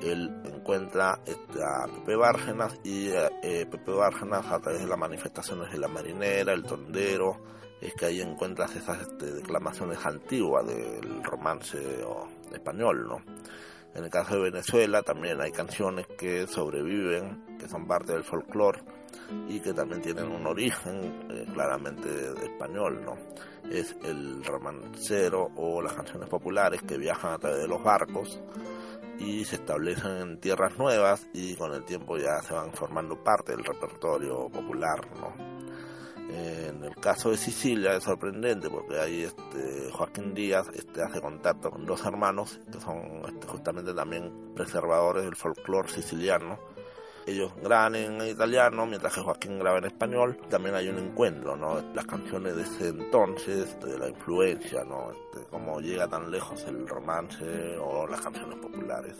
él 0.00 0.40
encuentra 0.44 1.20
este, 1.26 1.60
a 1.60 1.88
Pepe 1.92 2.14
Bárgenas 2.14 2.78
y 2.84 3.08
eh, 3.08 3.66
Pepe 3.68 3.90
Bárgenas 3.90 4.46
a 4.46 4.60
través 4.60 4.82
de 4.82 4.86
las 4.86 4.98
manifestaciones 4.98 5.72
de 5.72 5.78
la 5.78 5.88
marinera, 5.88 6.52
el 6.52 6.62
tondero, 6.62 7.40
es 7.80 7.92
que 7.94 8.06
ahí 8.06 8.20
encuentras 8.20 8.76
esas 8.76 9.00
este, 9.00 9.32
declamaciones 9.32 9.98
antiguas 10.06 10.64
del 10.64 11.24
romance 11.24 11.78
español, 12.52 13.04
¿no? 13.08 13.16
En 13.96 14.04
el 14.04 14.10
caso 14.10 14.36
de 14.36 14.42
Venezuela 14.42 15.02
también 15.02 15.40
hay 15.40 15.50
canciones 15.50 16.06
que 16.16 16.46
sobreviven, 16.46 17.58
que 17.58 17.68
son 17.68 17.88
parte 17.88 18.12
del 18.12 18.22
folclore 18.22 18.80
y 19.48 19.60
que 19.60 19.72
también 19.72 20.00
tienen 20.00 20.30
un 20.30 20.46
origen 20.46 21.26
eh, 21.30 21.46
claramente 21.52 22.08
español, 22.42 23.02
¿no? 23.04 23.16
Es 23.70 23.96
el 24.04 24.44
romancero 24.44 25.50
o 25.56 25.82
las 25.82 25.92
canciones 25.92 26.28
populares 26.28 26.82
que 26.82 26.96
viajan 26.96 27.34
a 27.34 27.38
través 27.38 27.60
de 27.60 27.68
los 27.68 27.82
barcos 27.82 28.40
y 29.18 29.44
se 29.44 29.56
establecen 29.56 30.16
en 30.16 30.40
tierras 30.40 30.78
nuevas 30.78 31.26
y 31.32 31.54
con 31.56 31.74
el 31.74 31.84
tiempo 31.84 32.16
ya 32.16 32.40
se 32.42 32.54
van 32.54 32.72
formando 32.72 33.22
parte 33.22 33.52
del 33.52 33.64
repertorio 33.64 34.48
popular, 34.48 35.00
¿no? 35.18 35.58
En 36.30 36.84
el 36.84 36.94
caso 36.96 37.30
de 37.30 37.38
Sicilia 37.38 37.94
es 37.94 38.04
sorprendente 38.04 38.68
porque 38.68 38.98
ahí 38.98 39.22
este, 39.22 39.90
Joaquín 39.90 40.34
Díaz 40.34 40.68
este, 40.74 41.02
hace 41.02 41.22
contacto 41.22 41.70
con 41.70 41.86
dos 41.86 42.04
hermanos 42.04 42.60
que 42.70 42.78
son 42.80 43.22
este, 43.26 43.46
justamente 43.46 43.94
también 43.94 44.52
preservadores 44.54 45.24
del 45.24 45.36
folclore 45.36 45.88
siciliano 45.88 46.58
ellos 47.28 47.52
graban 47.62 47.94
en 47.94 48.20
italiano, 48.26 48.86
mientras 48.86 49.14
que 49.14 49.20
Joaquín 49.20 49.58
graba 49.58 49.78
en 49.78 49.84
español. 49.86 50.38
También 50.48 50.74
hay 50.74 50.88
un 50.88 50.98
encuentro, 50.98 51.56
¿no? 51.56 51.80
Las 51.94 52.06
canciones 52.06 52.56
de 52.56 52.62
ese 52.62 52.88
entonces, 52.88 53.78
de 53.80 53.98
la 53.98 54.08
influencia, 54.08 54.84
¿no? 54.84 55.12
Este, 55.12 55.46
cómo 55.50 55.80
llega 55.80 56.08
tan 56.08 56.30
lejos 56.30 56.64
el 56.64 56.86
romance 56.86 57.76
o 57.78 58.06
las 58.06 58.20
canciones 58.20 58.58
populares. 58.58 59.16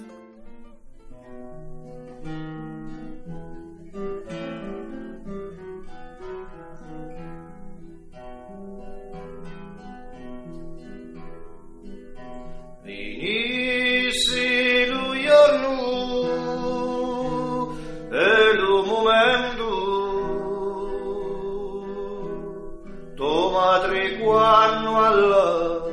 quando 24.28 24.90
allora 25.08 25.86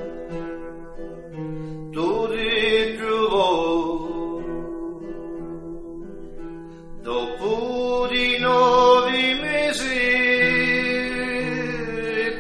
tu 1.94 2.10
ti 2.32 2.96
trovò 2.98 3.54
dopo 7.08 8.08
di 8.12 8.38
nove 8.40 9.20
mesi 9.46 10.02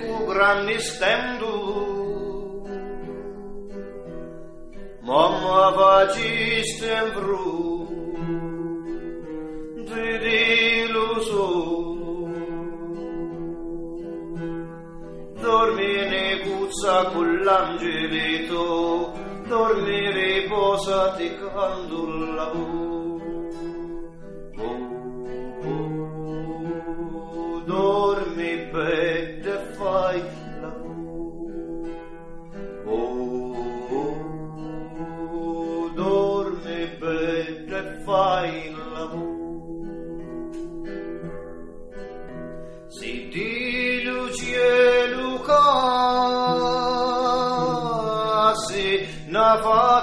cu 0.01 0.11
grandi 0.31 0.77
stendo. 0.79 1.53
Mamma 4.99 5.61
faciste 5.79 6.87
in 6.91 7.09
bru 7.13 7.87
di 9.87 10.07
delusione 10.27 11.64
forza 16.75 17.05
con 17.05 17.37
l'angelito, 17.39 19.13
dormi 19.47 20.11
riposati 20.11 21.37
quando 21.37 22.33
lavoro. 22.35 23.23
Oh, 24.57 24.77
oh, 25.63 25.79
oh, 26.03 27.55
oh 27.55 27.59
dormi 27.61 28.55
bene. 28.71 29.04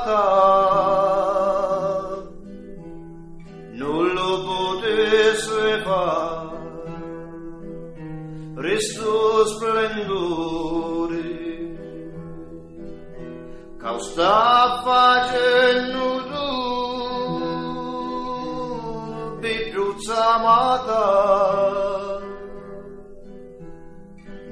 fatal 0.05 1.93
non 3.73 4.13
lo 4.13 4.43
potesse 4.45 5.83
far 5.83 6.51
resto 8.57 9.47
splendore. 9.47 11.31
Cau 13.79 13.99
sta 13.99 14.83
facendo 14.85 16.03
tu 16.31 16.49
bibruzza 19.41 20.39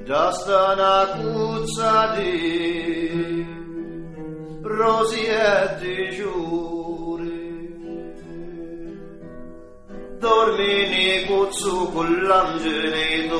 da 0.05 0.31
sta 0.31 0.75
na 0.75 0.95
di 2.15 3.00
rosi 4.75 5.25
e 5.25 5.75
digiuri. 5.79 7.39
Dormi 10.19 10.87
ne 10.89 11.25
cozzo 11.25 11.87
con 11.87 12.23
l'angelito, 12.23 13.37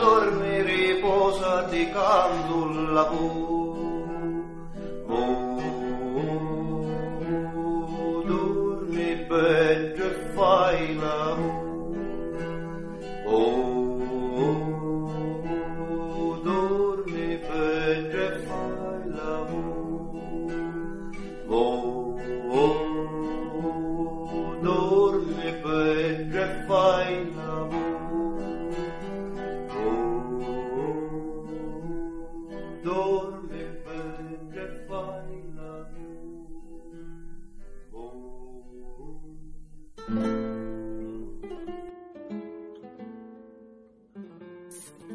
dormi 0.00 0.62
riposati 0.62 1.90
canto 1.90 2.90
la 2.92 3.04
pura. 3.04 3.63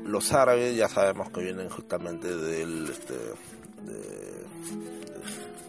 Los 0.06 0.34
árabes 0.34 0.76
ya 0.76 0.88
sabemos 0.88 1.30
que 1.32 1.42
vienen 1.42 1.70
justamente 1.70 2.36
del 2.36 2.90
este, 2.90 3.14
de, 3.84 4.46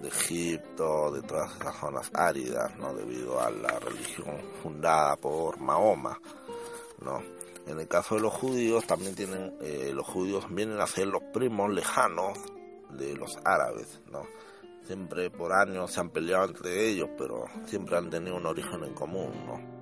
Egipto, 0.08 1.10
de 1.10 1.22
todas 1.22 1.54
esas 1.56 1.76
zonas 1.76 2.10
áridas, 2.14 2.76
¿no? 2.78 2.94
debido 2.94 3.40
a 3.40 3.50
la 3.50 3.78
religión 3.78 4.40
fundada 4.62 5.16
por 5.16 5.58
Mahoma. 5.58 6.20
¿no? 7.02 7.22
En 7.66 7.78
el 7.78 7.88
caso 7.88 8.16
de 8.16 8.22
los 8.22 8.32
judíos, 8.32 8.86
también 8.86 9.14
tienen, 9.14 9.56
eh, 9.60 9.92
los 9.94 10.06
judíos 10.06 10.46
vienen 10.50 10.80
a 10.80 10.86
ser 10.86 11.06
los 11.06 11.22
primos 11.32 11.70
lejanos 11.72 12.38
de 12.90 13.14
los 13.16 13.38
árabes. 13.44 14.00
¿no? 14.10 14.22
Siempre 14.84 15.30
por 15.30 15.52
años 15.52 15.92
se 15.92 16.00
han 16.00 16.10
peleado 16.10 16.46
entre 16.46 16.88
ellos, 16.88 17.08
pero 17.16 17.44
siempre 17.66 17.96
han 17.96 18.10
tenido 18.10 18.36
un 18.36 18.46
origen 18.46 18.84
en 18.84 18.94
común. 18.94 19.32
¿no? 19.46 19.79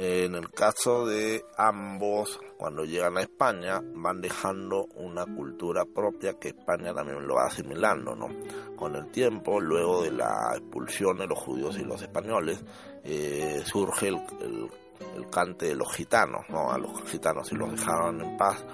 En 0.00 0.36
el 0.36 0.48
caso 0.52 1.06
de 1.06 1.44
ambos, 1.56 2.38
cuando 2.56 2.84
llegan 2.84 3.18
a 3.18 3.22
España, 3.22 3.82
van 3.96 4.20
dejando 4.20 4.86
una 4.94 5.26
cultura 5.26 5.84
propia 5.86 6.38
que 6.38 6.50
España 6.50 6.94
también 6.94 7.26
lo 7.26 7.34
va 7.34 7.46
asimilando, 7.46 8.14
¿no? 8.14 8.28
Con 8.76 8.94
el 8.94 9.10
tiempo, 9.10 9.60
luego 9.60 10.04
de 10.04 10.12
la 10.12 10.52
expulsión 10.54 11.18
de 11.18 11.26
los 11.26 11.36
judíos 11.36 11.76
y 11.80 11.84
los 11.84 12.00
españoles, 12.00 12.60
eh, 13.02 13.60
surge 13.64 14.06
el, 14.06 14.70
cante 15.32 15.66
de 15.66 15.74
los 15.74 15.92
gitanos, 15.92 16.48
¿no? 16.48 16.70
A 16.70 16.78
los 16.78 17.02
gitanos 17.10 17.50
y 17.50 17.56
los 17.56 17.72
dejaron 17.72 18.20
en 18.20 18.36
paz, 18.36 18.64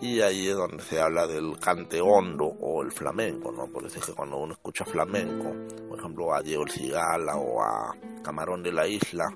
y 0.00 0.20
ahí 0.20 0.46
es 0.46 0.54
donde 0.54 0.84
se 0.84 1.00
habla 1.00 1.26
del 1.26 1.58
cante 1.58 2.00
hondo 2.00 2.44
o 2.44 2.84
el 2.84 2.92
flamenco, 2.92 3.50
¿no? 3.50 3.66
Por 3.66 3.86
eso 3.86 3.98
es 3.98 4.06
que 4.06 4.12
cuando 4.12 4.36
uno 4.36 4.52
escucha 4.52 4.84
flamenco, 4.84 5.52
por 5.88 5.98
ejemplo 5.98 6.32
a 6.32 6.40
Diego 6.42 6.62
el 6.62 6.70
Cigala 6.70 7.36
o 7.36 7.60
a 7.60 7.92
Camarón 8.22 8.62
de 8.62 8.70
la 8.70 8.86
Isla, 8.86 9.26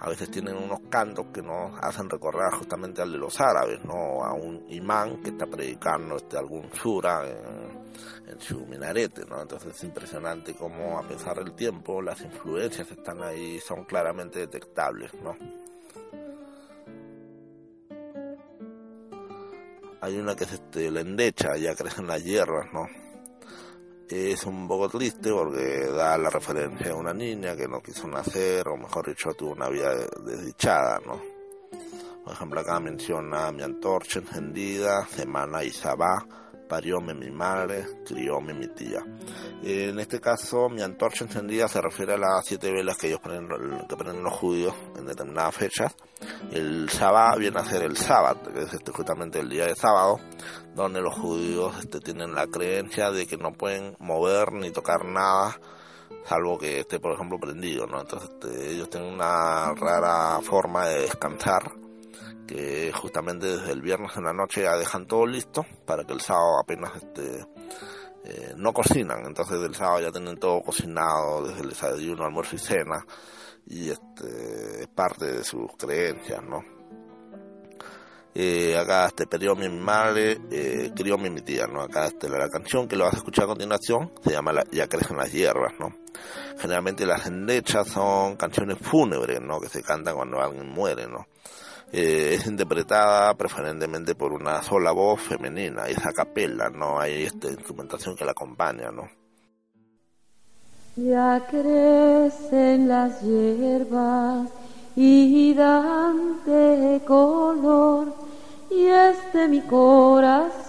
a 0.00 0.08
veces 0.10 0.30
tienen 0.30 0.56
unos 0.56 0.80
cantos 0.90 1.26
que 1.32 1.42
nos 1.42 1.72
hacen 1.80 2.10
recordar 2.10 2.52
justamente 2.52 3.00
al 3.00 3.12
de 3.12 3.18
los 3.18 3.40
árabes, 3.40 3.82
¿no? 3.84 4.24
A 4.24 4.34
un 4.34 4.64
imán 4.68 5.22
que 5.22 5.30
está 5.30 5.46
predicando 5.46 6.16
este, 6.16 6.36
algún 6.36 6.70
sura 6.72 7.22
en, 7.26 7.86
su 8.38 8.66
minarete, 8.66 9.24
¿no? 9.24 9.40
Entonces 9.40 9.74
es 9.74 9.84
impresionante 9.84 10.54
cómo 10.54 10.98
a 10.98 11.02
pesar 11.02 11.42
del 11.42 11.54
tiempo 11.54 12.02
las 12.02 12.20
influencias 12.20 12.90
están 12.90 13.22
ahí, 13.22 13.58
son 13.60 13.84
claramente 13.84 14.40
detectables, 14.40 15.12
¿no? 15.22 15.34
Hay 20.02 20.18
una 20.18 20.36
que 20.36 20.44
es 20.44 20.52
este, 20.52 20.90
la 20.90 21.00
endecha, 21.00 21.56
ya 21.56 21.74
crecen 21.74 22.06
las 22.06 22.22
hierbas, 22.22 22.66
¿no? 22.72 23.05
Es 24.08 24.44
un 24.44 24.68
poco 24.68 24.88
triste 24.88 25.30
porque 25.32 25.86
da 25.86 26.16
la 26.16 26.30
referencia 26.30 26.92
a 26.92 26.96
una 26.96 27.12
niña 27.12 27.56
que 27.56 27.66
no 27.66 27.82
quiso 27.82 28.06
nacer, 28.06 28.68
o 28.68 28.76
mejor 28.76 29.08
dicho, 29.08 29.32
tuvo 29.34 29.52
una 29.52 29.68
vida 29.68 29.94
desdichada, 30.24 31.00
¿no? 31.04 31.20
Por 32.24 32.32
ejemplo, 32.32 32.60
acá 32.60 32.80
menciona 32.80 33.52
mi 33.52 33.62
antorcha 33.62 34.18
encendida, 34.18 35.06
semana 35.06 35.62
y 35.62 35.70
sabá, 35.70 36.26
parióme 36.68 37.14
mi 37.14 37.30
madre, 37.30 37.86
crióme 38.04 38.54
mi 38.54 38.68
tía. 38.68 39.00
En 39.62 39.98
este 39.98 40.20
caso, 40.20 40.68
mi 40.68 40.82
antorcha 40.82 41.24
encendida 41.24 41.68
se 41.68 41.80
refiere 41.80 42.14
a 42.14 42.18
las 42.18 42.44
siete 42.44 42.70
velas 42.70 42.96
que 42.96 43.08
ellos 43.08 43.20
ponen, 43.20 43.48
que 43.88 43.96
ponen 43.96 44.22
los 44.22 44.34
judíos 44.34 44.74
en 44.96 45.06
determinadas 45.06 45.54
fechas. 45.54 45.94
El 46.50 46.88
sábado 46.90 47.38
viene 47.38 47.58
a 47.58 47.64
ser 47.64 47.82
el 47.82 47.96
sábado, 47.96 48.52
que 48.52 48.62
es 48.62 48.72
este, 48.72 48.92
justamente 48.92 49.40
el 49.40 49.48
día 49.48 49.66
de 49.66 49.74
sábado, 49.74 50.18
donde 50.74 51.00
los 51.00 51.14
judíos 51.14 51.74
este, 51.78 52.00
tienen 52.00 52.34
la 52.34 52.46
creencia 52.46 53.10
de 53.10 53.26
que 53.26 53.36
no 53.36 53.52
pueden 53.52 53.96
mover 53.98 54.52
ni 54.52 54.70
tocar 54.70 55.04
nada 55.04 55.58
salvo 56.24 56.58
que 56.58 56.80
esté, 56.80 56.98
por 56.98 57.12
ejemplo, 57.12 57.38
prendido, 57.38 57.86
¿no? 57.86 58.00
Entonces 58.00 58.30
este, 58.30 58.72
ellos 58.72 58.90
tienen 58.90 59.14
una 59.14 59.72
rara 59.74 60.40
forma 60.42 60.86
de 60.88 61.02
descansar, 61.02 61.72
que 62.46 62.92
justamente 62.92 63.46
desde 63.46 63.72
el 63.72 63.82
viernes 63.82 64.16
en 64.16 64.24
la 64.24 64.32
noche 64.32 64.62
ya 64.62 64.76
dejan 64.76 65.06
todo 65.06 65.26
listo 65.26 65.64
para 65.84 66.04
que 66.04 66.12
el 66.12 66.20
sábado 66.20 66.60
apenas 66.60 66.96
este, 66.96 67.46
eh, 68.24 68.54
no 68.56 68.72
cocinan, 68.72 69.26
entonces 69.26 69.60
el 69.60 69.74
sábado 69.74 70.00
ya 70.00 70.12
tienen 70.12 70.36
todo 70.38 70.60
cocinado, 70.62 71.46
desde 71.46 71.62
el 71.62 71.68
desayuno, 71.70 72.24
almuerzo 72.24 72.56
y 72.56 72.58
cena, 72.58 73.04
y 73.66 73.90
este, 73.90 74.82
es 74.82 74.88
parte 74.88 75.26
de 75.26 75.44
sus 75.44 75.70
creencias, 75.76 76.42
¿no? 76.42 76.76
Eh, 78.38 78.76
acá 78.76 79.06
este 79.06 79.26
periodo 79.26 79.56
mi 79.56 79.68
madre, 79.70 80.38
eh, 80.50 80.92
crió 80.94 81.16
mi 81.16 81.30
tía, 81.40 81.66
¿no? 81.66 81.80
Acá 81.80 82.04
este, 82.04 82.28
la, 82.28 82.50
canción 82.50 82.86
que 82.86 82.94
lo 82.94 83.04
vas 83.04 83.14
a 83.14 83.16
escuchar 83.16 83.44
a 83.44 83.48
continuación 83.48 84.12
se 84.22 84.32
llama 84.32 84.52
Ya 84.70 84.88
crecen 84.88 85.16
las 85.16 85.32
hierbas, 85.32 85.72
¿no? 85.80 85.94
Generalmente 86.58 87.06
las 87.06 87.26
endechas 87.26 87.88
son 87.88 88.36
canciones 88.36 88.76
fúnebres, 88.78 89.40
¿no? 89.40 89.58
Que 89.58 89.70
se 89.70 89.82
cantan 89.82 90.16
cuando 90.16 90.38
alguien 90.38 90.68
muere, 90.68 91.06
¿no? 91.06 91.26
Eh, 91.92 92.34
es 92.34 92.46
interpretada 92.48 93.34
preferentemente 93.34 94.14
por 94.14 94.32
una 94.32 94.62
sola 94.62 94.92
voz 94.92 95.20
femenina, 95.20 95.86
es 95.86 96.04
a 96.04 96.12
capella, 96.12 96.68
no 96.70 96.98
hay 96.98 97.24
esta 97.24 97.48
instrumentación 97.48 98.16
que 98.16 98.24
la 98.24 98.32
acompaña, 98.32 98.90
¿no? 98.90 99.08
Ya 100.96 101.46
crecen 101.50 102.88
las 102.88 103.20
hierbas 103.20 104.48
y 104.96 105.52
dan 105.52 106.42
de 106.46 107.02
color 107.06 108.14
y 108.70 108.86
este 108.86 109.46
mi 109.46 109.60
corazón 109.60 110.66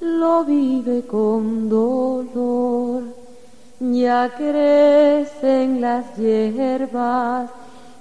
lo 0.00 0.44
vive 0.44 1.06
con 1.06 1.68
dolor. 1.68 3.04
Ya 3.78 4.32
crecen 4.36 5.80
las 5.80 6.16
hierbas 6.16 7.50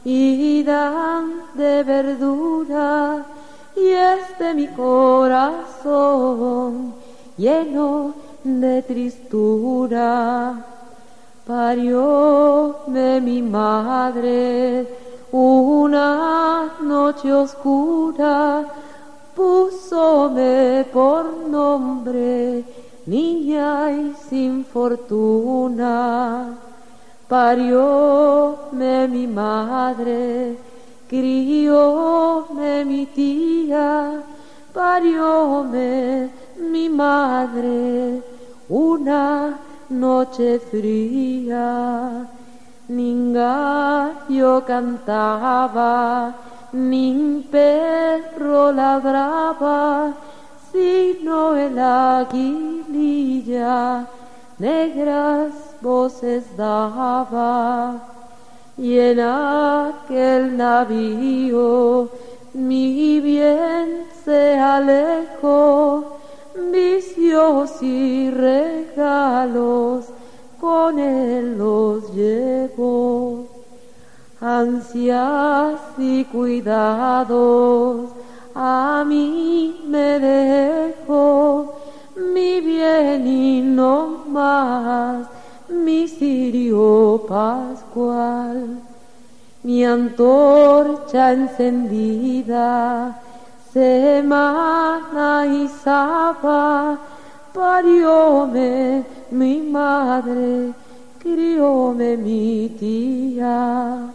y 0.03 0.63
dan 0.63 1.43
de 1.53 1.83
verdura 1.83 3.23
y 3.75 3.87
este 3.89 4.53
mi 4.53 4.67
corazón 4.67 5.93
lleno 7.37 8.13
de 8.43 8.81
tristura. 8.83 10.65
Parióme 11.45 13.21
mi 13.21 13.41
madre 13.41 14.87
una 15.31 16.73
noche 16.81 17.31
oscura 17.33 18.65
púsome 19.35 20.85
por 20.91 21.25
nombre 21.47 22.63
niña 23.05 23.91
y 23.91 24.13
sin 24.29 24.65
fortuna. 24.65 26.57
Parióme 27.31 29.07
mi 29.07 29.25
madre, 29.25 30.57
crióme 31.07 32.83
mi 32.83 33.05
tía, 33.05 34.19
parióme 34.73 36.29
mi 36.59 36.89
madre. 36.89 38.21
Una 38.67 39.57
noche 39.87 40.59
fría 40.59 42.27
yo 44.27 44.65
cantaba, 44.65 46.35
nin 46.73 47.43
perro 47.49 48.73
ladraba, 48.73 50.11
sino 50.69 51.55
el 51.55 51.79
aguililla 51.79 53.75
negras 54.59 55.70
voces 55.81 56.43
daba. 56.55 57.99
Y 58.77 58.97
en 58.97 59.19
aquel 59.19 60.57
navío 60.57 62.09
mi 62.53 63.19
bien 63.19 64.05
se 64.25 64.57
alejó, 64.57 66.17
vicios 66.71 67.81
y 67.81 68.29
regalos 68.31 70.05
con 70.59 70.99
él 70.99 71.57
los 71.57 72.13
llevo. 72.13 73.47
Ansias 74.39 75.79
y 75.97 76.23
cuidados 76.25 78.09
a 78.55 79.03
mí 79.07 79.81
me 79.87 80.19
dejo, 80.19 81.73
mi 82.15 82.59
bien 82.59 83.25
y 83.25 83.61
no 83.61 84.23
más, 84.27 85.27
mi 85.83 86.07
sirio 86.07 87.25
pascual, 87.27 88.77
mi 89.63 89.85
antorcha 89.85 91.33
encendida, 91.33 93.19
semana 93.73 95.45
y 95.47 95.67
sábado 95.67 97.11
parióme 97.53 99.03
mi 99.31 99.61
madre, 99.61 100.73
crióme 101.19 102.17
mi 102.17 102.69
tía. 102.79 104.09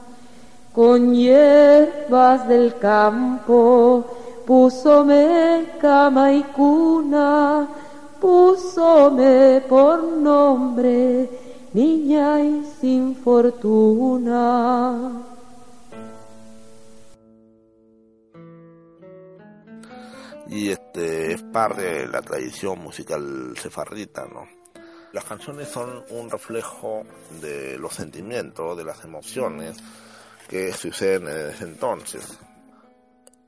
Con 0.72 1.14
hierbas 1.14 2.46
del 2.48 2.76
campo 2.78 4.04
púsome 4.46 5.64
cama 5.80 6.32
y 6.32 6.42
cuna, 6.42 7.66
púsome 8.20 9.62
por 9.68 10.02
nombre 10.04 11.45
niña 11.76 12.40
y 12.40 12.64
sin 12.80 13.14
fortuna. 13.16 14.32
y 20.48 20.70
este 20.70 21.32
es 21.32 21.42
parte 21.42 21.82
de 21.82 22.06
la 22.06 22.22
tradición 22.22 22.78
musical 22.78 23.54
sefarrita, 23.60 24.26
¿no? 24.26 24.46
Las 25.12 25.24
canciones 25.24 25.68
son 25.68 26.04
un 26.10 26.30
reflejo 26.30 27.02
de 27.42 27.76
los 27.78 27.92
sentimientos, 27.92 28.76
de 28.76 28.84
las 28.84 29.04
emociones 29.04 29.76
que 30.48 30.72
suceden 30.72 31.24
desde 31.24 31.64
entonces. 31.64 32.38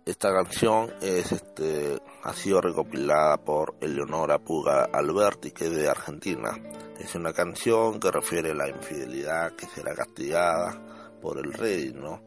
Esta 0.09 0.33
canción 0.33 0.91
es 1.03 1.33
este 1.33 2.01
ha 2.23 2.33
sido 2.33 2.63
recopilada 2.63 3.37
por 3.37 3.75
Eleonora 3.79 4.39
Puga 4.39 4.85
Alberti, 4.85 5.51
que 5.51 5.67
es 5.67 5.77
de 5.77 5.87
Argentina. 5.87 6.59
Es 6.99 7.15
una 7.15 7.35
canción 7.35 8.01
que 8.01 8.11
refiere 8.11 8.53
a 8.53 8.55
la 8.55 8.71
infidelidad 8.71 9.53
que 9.53 9.67
será 9.67 9.95
castigada 9.95 10.81
por 11.21 11.37
el 11.37 11.53
rey, 11.53 11.93
¿no? 11.95 12.23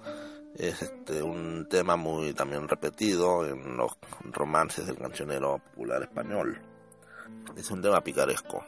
es 0.53 0.79
este 0.83 1.23
un 1.23 1.67
tema 1.67 1.95
muy 1.95 2.35
también 2.35 2.67
repetido 2.67 3.47
en 3.47 3.75
los 3.75 3.93
romances 4.25 4.85
del 4.85 4.99
cancionero 4.99 5.57
popular 5.57 6.03
español. 6.03 6.61
Es 7.55 7.71
un 7.71 7.81
tema 7.81 8.03
picaresco. 8.03 8.63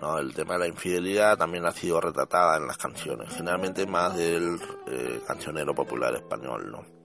¿no? 0.00 0.16
El 0.16 0.32
tema 0.32 0.52
de 0.52 0.60
la 0.60 0.68
infidelidad 0.68 1.36
también 1.36 1.66
ha 1.66 1.72
sido 1.72 2.00
retratada 2.00 2.56
en 2.56 2.68
las 2.68 2.78
canciones, 2.78 3.34
generalmente 3.34 3.84
más 3.84 4.16
del 4.16 4.60
eh, 4.86 5.22
cancionero 5.26 5.74
popular 5.74 6.14
español. 6.14 6.70
¿no? 6.70 6.97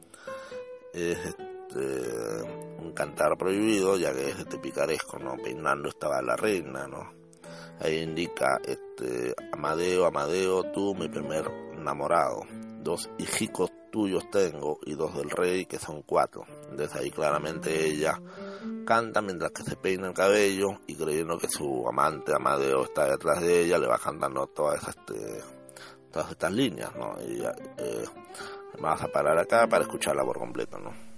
Es 0.94 1.18
este, 1.18 2.44
un 2.80 2.94
cantar 2.94 3.38
prohibido, 3.38 3.98
ya 3.98 4.14
que 4.14 4.30
es 4.30 4.40
este 4.40 4.60
picaresco, 4.60 5.18
¿no? 5.20 5.36
peinando 5.38 5.90
estaba 5.90 6.22
la 6.22 6.36
reina. 6.36 6.88
¿no? 6.88 7.12
Ahí 7.80 8.00
indica 8.00 8.60
este, 8.64 9.34
Amadeo, 9.52 10.06
Amadeo, 10.06 10.72
tú 10.72 10.94
mi 10.96 11.10
primer 11.10 11.50
enamorado, 11.74 12.42
dos 12.82 13.10
hijicos 13.18 13.72
tuyos 13.94 14.28
tengo 14.32 14.80
y 14.88 14.96
dos 14.96 15.16
del 15.16 15.30
rey 15.30 15.66
que 15.66 15.78
son 15.78 16.02
cuatro. 16.02 16.46
Entonces 16.72 16.96
ahí 16.96 17.12
claramente 17.12 17.86
ella 17.86 18.20
canta 18.86 19.22
mientras 19.22 19.52
que 19.52 19.64
se 19.64 19.76
peina 19.76 20.08
el 20.08 20.14
cabello 20.16 20.80
y 20.88 20.96
creyendo 20.96 21.38
que 21.38 21.48
su 21.48 21.88
amante 21.88 22.34
Amadeo 22.36 22.86
está 22.86 23.06
detrás 23.06 23.42
de 23.42 23.62
ella 23.62 23.78
le 23.78 23.88
va 23.88 24.00
cantando 24.00 24.48
todas 24.48 24.88
este, 24.88 25.42
todas 26.12 26.32
estas 26.32 26.52
líneas, 26.52 26.96
¿no? 26.96 27.16
Y 27.22 27.44
eh, 27.44 28.06
vas 28.80 29.02
a 29.02 29.08
parar 29.08 29.38
acá 29.38 29.68
para 29.68 29.84
escucharla 29.84 30.24
por 30.24 30.38
completo, 30.38 30.78
¿no? 30.80 31.13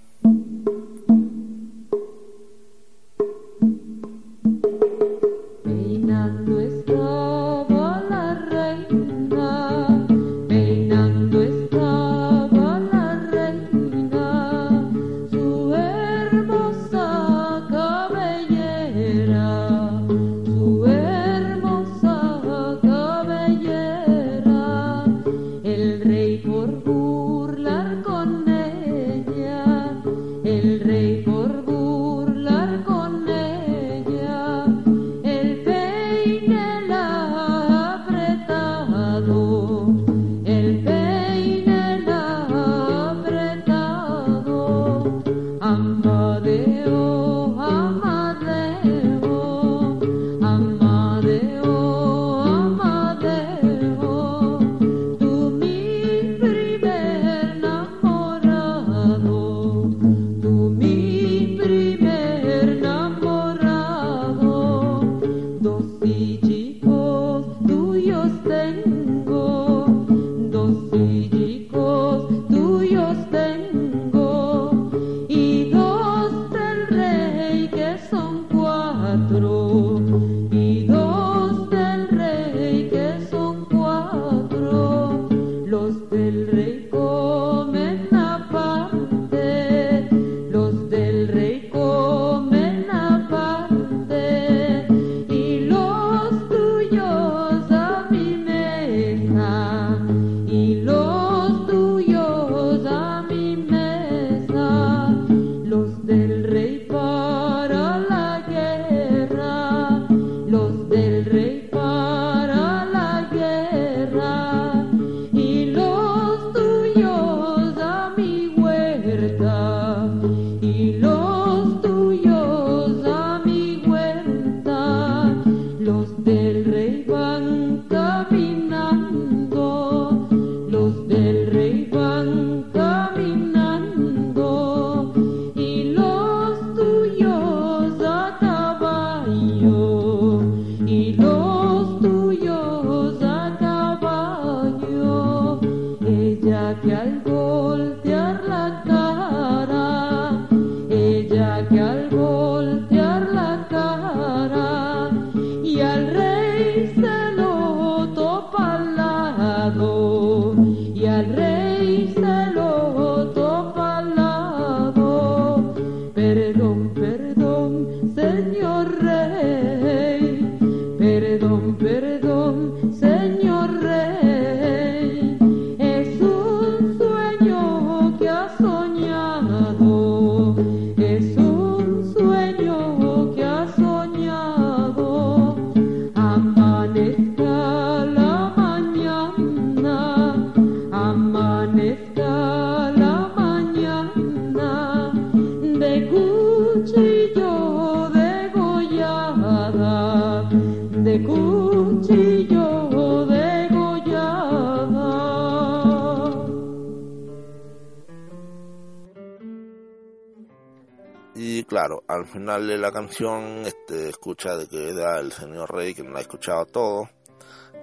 Al 212.25 212.31
final 212.31 212.67
de 212.67 212.77
la 212.79 212.91
canción 212.91 213.67
este, 213.67 214.09
escucha 214.09 214.57
de 214.57 214.67
que 214.67 214.89
era 214.89 215.19
el 215.19 215.31
señor 215.31 215.71
rey 215.71 215.93
que 215.93 216.01
no 216.01 216.09
la 216.09 216.17
ha 216.17 216.21
escuchado 216.23 216.65
todo. 216.65 217.09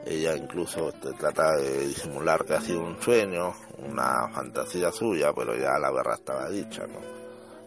Ella 0.04 0.36
incluso 0.36 0.88
este, 0.88 1.12
trata 1.12 1.52
de 1.52 1.86
disimular 1.86 2.44
que 2.44 2.54
ha 2.54 2.60
sido 2.60 2.80
un 2.80 3.00
sueño, 3.00 3.54
una 3.78 4.28
fantasía 4.34 4.90
suya, 4.90 5.32
pero 5.32 5.56
ya 5.56 5.78
la 5.78 5.92
verdad 5.92 6.14
estaba 6.14 6.50
dicha. 6.50 6.86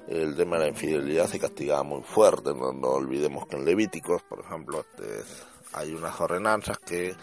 El 0.10 0.36
tema 0.36 0.58
de 0.58 0.64
la 0.64 0.70
infidelidad 0.70 1.28
se 1.28 1.40
castigaba 1.40 1.84
muy 1.84 2.04
fuerte, 2.04 2.54
no, 2.54 2.74
no 2.74 2.90
olvidemos 2.90 3.48
que 3.48 3.56
en 3.56 3.64
Levíticos, 3.64 4.22
por 4.24 4.42
ejemplo, 4.42 4.82
este, 4.82 5.24
hay 5.72 5.94
unas 5.94 6.20
ordenanzas 6.20 6.78
que 6.80 7.16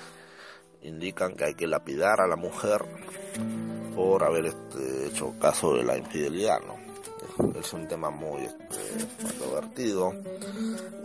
indican 0.81 1.35
que 1.35 1.45
hay 1.45 1.55
que 1.55 1.67
lapidar 1.67 2.23
a 2.23 2.27
la 2.27 2.37
mujer 2.37 2.83
por 3.95 4.25
haber 4.25 4.47
este, 4.47 5.09
hecho 5.09 5.35
caso 5.39 5.75
de 5.75 5.85
la 5.85 5.99
infidelidad. 5.99 6.61
Es 7.59 7.73
un 7.73 7.89
tema 7.89 8.11
muy 8.11 8.43
este, 8.43 9.07
controvertido 9.23 10.13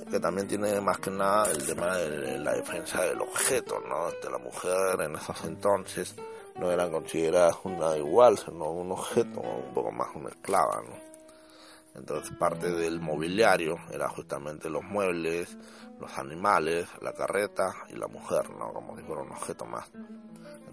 que 0.10 0.20
también 0.20 0.48
tiene 0.48 0.80
más 0.82 1.00
que 1.00 1.12
nada 1.12 1.52
el 1.52 1.66
tema 1.66 1.98
de 1.98 2.40
la 2.40 2.54
defensa 2.54 3.04
del 3.04 3.22
objeto 3.22 3.80
no 3.88 4.10
este, 4.10 4.30
la 4.30 4.38
mujer 4.38 5.02
en 5.02 5.16
esos 5.16 5.44
entonces 5.46 6.16
no 6.60 6.72
eran 6.72 6.92
consideradas 6.92 7.58
una 7.64 7.96
igual 7.98 8.38
sino 8.38 8.72
un 8.72 8.92
objeto 8.92 9.42
un 9.42 9.74
poco 9.74 9.92
más 9.92 10.08
una 10.16 10.30
esclava 10.30 10.82
no 10.82 11.07
entonces 11.98 12.36
parte 12.38 12.72
del 12.72 13.02
mobiliario 13.02 13.76
era 13.92 14.08
justamente 14.08 14.70
los 14.70 14.84
muebles 14.84 15.58
los 16.00 16.18
animales 16.18 16.88
la 17.02 17.14
carreta 17.14 17.74
y 17.90 17.96
la 17.96 18.08
mujer 18.08 18.50
no 18.52 18.72
como 18.72 18.96
si 18.96 19.04
fuera 19.04 19.24
un 19.24 19.32
objeto 19.32 19.66
más 19.66 19.92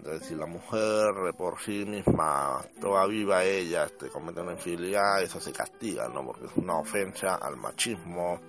entonces, 0.05 0.27
si 0.27 0.35
la 0.35 0.45
mujer 0.45 1.33
por 1.35 1.59
sí 1.59 1.83
misma, 1.83 2.61
toda 2.79 3.07
viva 3.07 3.43
ella, 3.43 3.85
este, 3.85 4.07
comete 4.09 4.39
una 4.39 4.51
infidelidad, 4.51 5.23
eso 5.23 5.39
se 5.39 5.51
castiga, 5.51 6.07
¿no? 6.07 6.23
Porque 6.23 6.45
es 6.45 6.55
una 6.57 6.77
ofensa 6.77 7.33
al 7.41 7.57
machismo, 7.57 8.39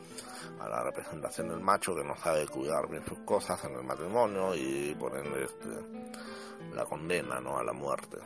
a 0.61 0.69
la 0.69 0.83
representación 0.83 1.49
del 1.49 1.61
macho 1.61 1.95
que 1.95 2.05
no 2.05 2.15
sabe 2.15 2.47
cuidar 2.47 2.91
bien 2.91 3.03
sus 3.07 3.21
cosas 3.21 3.65
en 3.65 3.73
el 3.73 3.85
matrimonio 3.85 4.55
y 4.55 4.95
por 4.99 5.17
ende 5.17 5.45
este, 5.45 6.75
la 6.75 6.85
condena, 6.85 7.41
¿no? 7.41 7.57
A 7.57 7.65
la 7.65 7.73
muerte. 7.73 8.19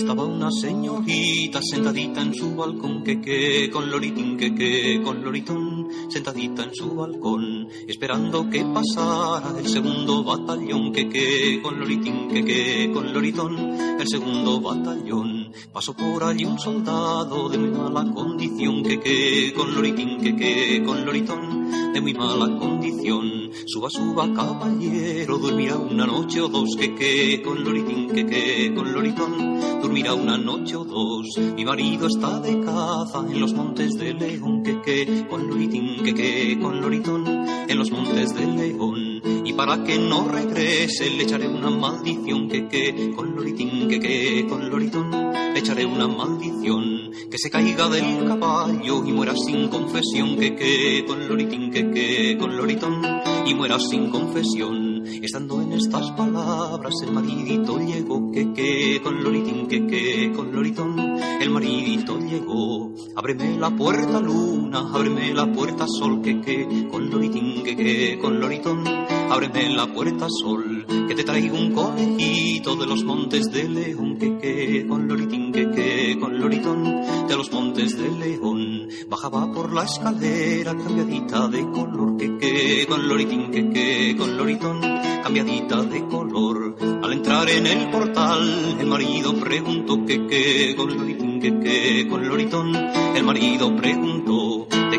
Estaba 0.00 0.24
una 0.24 0.50
señorita 0.50 1.60
sentadita 1.62 2.22
en 2.22 2.34
su 2.34 2.56
balcón, 2.56 3.04
que 3.04 3.20
que, 3.20 3.68
con 3.70 3.90
loritín, 3.90 4.38
que 4.38 4.54
que, 4.54 4.98
con 5.04 5.22
loritón, 5.22 5.88
sentadita 6.08 6.64
en 6.64 6.74
su 6.74 6.94
balcón, 6.94 7.68
esperando 7.86 8.48
que 8.48 8.64
pasara 8.64 9.58
el 9.58 9.68
segundo 9.68 10.24
batallón, 10.24 10.90
que 10.94 11.06
que, 11.06 11.60
con 11.62 11.78
loritín, 11.78 12.28
que 12.28 12.42
que, 12.42 12.90
con 12.94 13.12
loritón, 13.12 13.58
el 14.00 14.08
segundo 14.08 14.58
batallón. 14.62 15.39
Pasó 15.72 15.94
por 15.94 16.24
allí 16.24 16.44
un 16.44 16.58
soldado 16.58 17.48
de 17.48 17.58
muy 17.58 17.70
mala 17.70 18.12
condición, 18.12 18.82
que 18.82 19.00
que, 19.00 19.52
con 19.54 19.74
loritín, 19.74 20.20
que 20.20 20.36
que, 20.36 20.82
con 20.84 21.04
loritón, 21.04 21.92
de 21.92 22.00
muy 22.00 22.14
mala 22.14 22.58
condición. 22.58 23.50
Suba, 23.66 23.88
suba, 23.90 24.32
caballero, 24.32 25.38
dormirá 25.38 25.76
una 25.76 26.06
noche 26.06 26.40
o 26.40 26.48
dos, 26.48 26.76
que 26.78 26.94
que, 26.94 27.42
con 27.42 27.64
loritín, 27.64 28.08
que 28.08 28.26
que, 28.26 28.72
con 28.74 28.92
loritón, 28.92 29.60
dormirá 29.82 30.14
una 30.14 30.36
noche 30.38 30.76
o 30.76 30.84
dos. 30.84 31.26
Mi 31.56 31.64
marido 31.64 32.06
está 32.06 32.40
de 32.40 32.60
caza 32.60 33.24
en 33.28 33.40
los 33.40 33.52
montes 33.52 33.94
de 33.94 34.14
León, 34.14 34.62
que 34.62 34.80
que, 34.80 35.26
con 35.28 35.48
loritín, 35.48 36.02
que 36.02 36.14
que, 36.14 36.58
con 36.60 36.80
loritón, 36.80 37.26
en 37.26 37.78
los 37.78 37.90
montes 37.90 38.34
de 38.34 38.46
León. 38.46 39.22
Y 39.44 39.52
para 39.52 39.82
que 39.84 39.98
no 39.98 40.28
regrese 40.28 41.10
le 41.10 41.24
echaré 41.24 41.48
una 41.48 41.70
maldición, 41.70 42.48
que 42.48 42.68
que, 42.68 43.12
con 43.14 43.34
loritín, 43.34 43.88
que 43.88 44.00
que, 44.00 44.46
con 44.48 44.70
loritón, 44.70 45.29
echaré 45.58 45.86
una 45.86 46.06
maldición. 46.06 47.10
Que 47.30 47.38
se 47.38 47.50
caiga 47.50 47.88
del 47.88 48.26
caballo 48.26 49.04
y 49.04 49.12
muera 49.12 49.34
sin 49.36 49.68
confesión, 49.68 50.36
que 50.36 50.56
que, 50.56 51.04
con 51.06 51.28
loritín, 51.28 51.70
que 51.70 51.90
que, 51.90 52.36
con 52.38 52.56
loritón, 52.56 53.02
y 53.46 53.54
muera 53.54 53.78
sin 53.78 54.10
confesión. 54.10 55.04
Estando 55.22 55.60
en 55.60 55.72
estas 55.72 56.10
palabras 56.12 56.94
el 57.02 57.12
maridito 57.12 57.78
llegó, 57.78 58.30
que 58.32 58.52
que, 58.52 59.00
con 59.02 59.22
loritín, 59.22 59.68
que 59.68 59.86
que, 59.86 60.32
con 60.34 60.52
loritón, 60.52 60.98
el 61.40 61.50
maridito 61.50 62.18
llegó. 62.18 62.92
Ábreme 63.16 63.56
la 63.58 63.70
puerta 63.70 64.20
luna, 64.20 64.90
ábreme 64.92 65.32
la 65.34 65.50
puerta 65.52 65.86
sol, 65.86 66.20
que 66.22 66.40
que, 66.40 66.88
con 66.90 67.10
loritín, 67.10 67.62
que 67.62 67.76
que, 67.76 68.18
con 68.18 68.40
loritón, 68.40 68.84
ábreme 69.30 69.74
la 69.74 69.86
puerta 69.92 70.26
sol, 70.28 70.69
que 71.08 71.14
te 71.14 71.24
traigo 71.24 71.56
un 71.56 71.72
conejito 71.72 72.76
de 72.76 72.86
los 72.86 73.04
montes 73.04 73.50
de 73.52 73.68
León, 73.68 74.16
que 74.18 74.38
que, 74.38 74.86
con 74.86 75.08
loritín, 75.08 75.52
que 75.52 75.70
que, 75.70 76.18
con 76.18 76.38
loritón, 76.40 76.84
de 77.28 77.36
los 77.36 77.50
montes 77.52 77.96
de 77.96 78.10
León. 78.10 78.88
Bajaba 79.08 79.52
por 79.52 79.72
la 79.72 79.84
escalera 79.84 80.76
cambiadita 80.76 81.48
de 81.48 81.62
color, 81.70 82.16
que 82.16 82.38
que, 82.38 82.86
con 82.88 83.08
loritín, 83.08 83.50
que 83.50 83.70
que, 83.70 84.16
con 84.16 84.36
loritón, 84.36 84.80
cambiadita 85.22 85.82
de 85.82 86.06
color. 86.06 86.76
Al 87.02 87.12
entrar 87.12 87.48
en 87.50 87.66
el 87.66 87.90
portal, 87.90 88.76
el 88.80 88.86
marido 88.86 89.34
preguntó 89.34 90.04
que 90.04 90.26
qué, 90.26 90.74
con 90.76 90.96
loritín, 90.96 91.40
que 91.40 91.58
qué, 91.60 92.08
con 92.08 92.26
loritón. 92.26 92.74
El 92.74 93.24
marido 93.24 93.74
preguntó, 93.76 94.19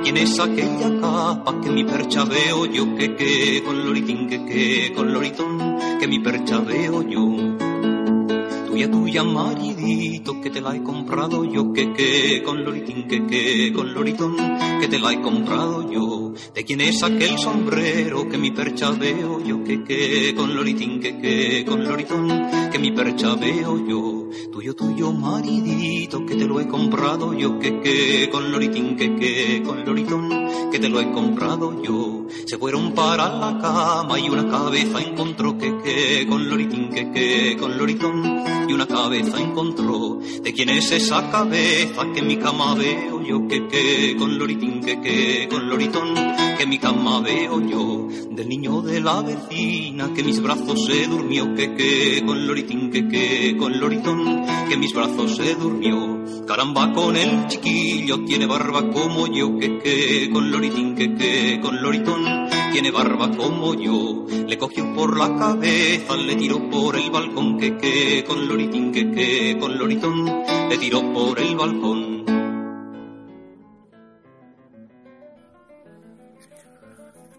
¿de 0.02 0.04
quién 0.04 0.18
es 0.18 0.40
aquella 0.40 1.00
capa 1.00 1.62
que 1.62 1.70
mi 1.70 1.84
percha 1.84 2.26
veo 2.26 2.66
yo? 2.66 2.96
Que 2.96 3.16
qué, 3.16 3.62
con 3.64 3.86
loritín, 3.86 4.28
que 4.28 4.44
qué, 4.46 4.94
con 4.96 5.14
loritón, 5.14 5.78
que 6.00 6.08
mi 6.08 6.20
percha 6.20 6.60
veo 6.60 7.04
yo. 7.04 7.58
Tuya, 8.66 8.90
tuya, 8.90 9.24
maridito, 9.24 10.42
que 10.42 10.50
te 10.50 10.60
la 10.60 10.76
he 10.76 10.82
comprado 10.82 11.46
yo, 11.46 11.72
que 11.72 11.94
que, 11.94 12.42
con 12.44 12.66
loritín, 12.66 13.08
que 13.08 13.28
que, 13.28 13.72
con 13.74 13.94
loritón, 13.94 14.36
que 14.80 14.88
te 14.88 14.98
la 14.98 15.14
he 15.14 15.22
comprado 15.22 15.92
yo. 15.92 16.34
¿De 16.56 16.64
quién 16.64 16.82
es 16.82 17.04
aquel 17.04 17.38
sombrero 17.38 18.28
que 18.28 18.40
mi 18.40 18.50
percha 18.52 18.90
veo 18.92 19.44
yo, 19.44 19.64
que 19.64 19.84
que, 19.84 20.34
con 20.36 20.56
loritín, 20.56 21.00
que 21.00 21.20
que, 21.20 21.64
con 21.64 21.84
loritón, 21.84 22.28
que 22.72 22.80
mi 22.80 22.92
percha 22.92 23.36
veo 23.36 23.88
yo? 23.88 24.21
Tuyo, 24.52 24.74
tuyo, 24.76 25.12
maridito, 25.12 26.26
que 26.26 26.36
te 26.36 26.46
lo 26.46 26.60
he 26.60 26.68
comprado 26.68 27.34
yo, 27.34 27.60
que 27.60 27.82
que, 27.82 28.30
con 28.30 28.52
loritín, 28.52 28.96
que 28.96 29.16
que, 29.16 29.62
con 29.64 29.86
loritón, 29.86 30.30
que 30.72 30.80
te 30.80 30.90
lo 30.90 31.00
he 31.02 31.12
comprado 31.12 31.82
yo. 31.82 32.26
Se 32.46 32.58
fueron 32.58 32.94
para 32.94 33.28
la 33.30 33.60
cama 33.60 34.20
y 34.20 34.30
una 34.30 34.48
cabeza 34.50 35.02
encontró, 35.02 35.58
que 35.58 35.78
que, 35.84 36.26
con 36.28 36.50
loritín, 36.50 36.90
que 36.90 37.12
que, 37.12 37.58
con 37.58 37.78
loritón, 37.78 38.24
y 38.70 38.74
una 38.74 38.88
cabeza 38.88 39.40
encontró. 39.40 40.20
¿De 40.42 40.54
quién 40.54 40.70
es 40.70 40.92
esa 40.92 41.30
cabeza 41.30 42.12
que 42.14 42.20
en 42.20 42.28
mi 42.28 42.38
cama 42.38 42.76
veo 42.76 43.22
yo? 43.24 43.48
Que 43.48 43.68
que, 43.68 44.16
con 44.18 44.38
loritín, 44.38 44.82
que 44.82 45.02
que, 45.02 45.48
con 45.50 45.70
loritón, 45.70 46.14
que 46.58 46.64
en 46.64 46.70
mi 46.70 46.80
cama 46.80 47.20
veo 47.20 47.60
yo. 47.62 48.08
Del 48.32 48.48
niño 48.48 48.82
de 48.82 49.02
la 49.02 49.22
vecina 49.22 50.14
que 50.14 50.24
mis 50.24 50.42
brazos 50.42 50.86
se 50.86 51.08
durmió, 51.08 51.54
que 51.54 51.76
que, 51.76 52.24
con 52.26 52.48
loritín, 52.48 52.90
que 52.92 53.08
que, 53.08 53.56
con 53.58 53.80
loritón, 53.80 54.21
que 54.70 54.78
mis 54.78 54.94
brazos 54.94 55.36
se 55.36 55.56
durmió. 55.56 56.24
Caramba 56.48 56.92
con 56.94 57.16
el 57.16 57.48
chiquillo, 57.48 58.24
tiene 58.26 58.46
barba 58.46 58.90
como 58.92 59.28
yo, 59.28 59.58
que 59.58 59.80
que, 59.80 60.30
con 60.32 60.52
loritín, 60.52 60.96
que 60.96 61.14
que, 61.14 61.60
con 61.62 61.82
loritón, 61.82 62.24
tiene 62.72 62.92
barba 62.92 63.30
como 63.36 63.74
yo. 63.74 64.26
Le 64.48 64.58
cogió 64.58 64.94
por 64.94 65.18
la 65.18 65.36
cabeza, 65.36 66.16
le 66.18 66.36
tiró 66.36 66.70
por 66.70 66.96
el 66.96 67.10
balcón, 67.10 67.58
que 67.58 67.78
que, 67.78 68.24
con 68.26 68.48
loritín, 68.48 68.92
que 68.92 69.12
que, 69.12 69.58
con 69.60 69.78
loritón, 69.78 70.26
le 70.70 70.78
tiró 70.78 71.02
por 71.14 71.40
el 71.40 71.56
balcón. 71.56 72.22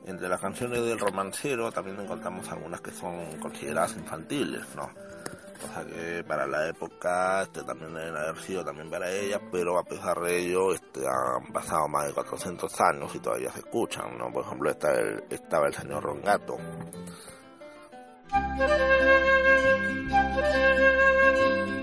Entre 0.05 0.29
las 0.29 0.40
canciones 0.40 0.85
del 0.85 0.99
romancero 0.99 1.73
también 1.73 1.99
encontramos 1.99 2.49
algunas 2.51 2.81
que 2.81 2.90
son 2.90 3.38
consideradas 3.40 3.97
infantiles, 3.97 4.66
¿no? 4.77 4.90
Que 5.87 6.25
para 6.25 6.46
la 6.46 6.68
época 6.68 7.42
este, 7.42 7.62
también 7.62 7.94
deben 7.94 8.16
haber 8.16 8.38
sido 8.38 8.64
también 8.64 8.90
para 8.90 9.11
ellas, 9.11 9.40
pero 9.51 9.79
a 9.79 9.85
pesar 9.85 10.20
de 10.20 10.38
ello 10.38 10.72
este, 10.72 11.01
han 11.07 11.53
pasado 11.53 11.88
más 11.88 12.07
de 12.07 12.12
400 12.12 12.81
años 12.81 13.14
y 13.14 13.20
todavía 13.20 13.51
se 13.53 13.61
escuchan, 13.61 14.16
¿no? 14.18 14.33
Por 14.33 14.44
ejemplo, 14.44 14.70
está 14.70 14.92
el, 14.92 15.25
estaba 15.31 15.66
el 15.66 15.75
señor 15.75 16.03
Rongato. 16.03 16.57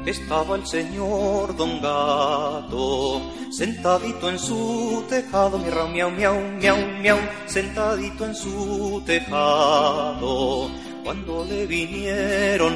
Estaba 0.05 0.55
el 0.55 0.65
señor 0.65 1.55
Don 1.55 1.81
Gato 1.81 3.21
sentadito 3.51 4.29
en 4.29 4.39
su 4.39 5.03
tejado, 5.09 5.57
miau, 5.57 5.89
miau, 5.89 6.11
miau, 6.11 6.35
miau, 6.61 6.77
miau, 7.01 7.19
sentadito 7.47 8.25
en 8.25 8.35
su 8.35 9.01
tejado. 9.05 10.69
Cuando 11.03 11.45
le 11.45 11.65
vinieron 11.65 12.73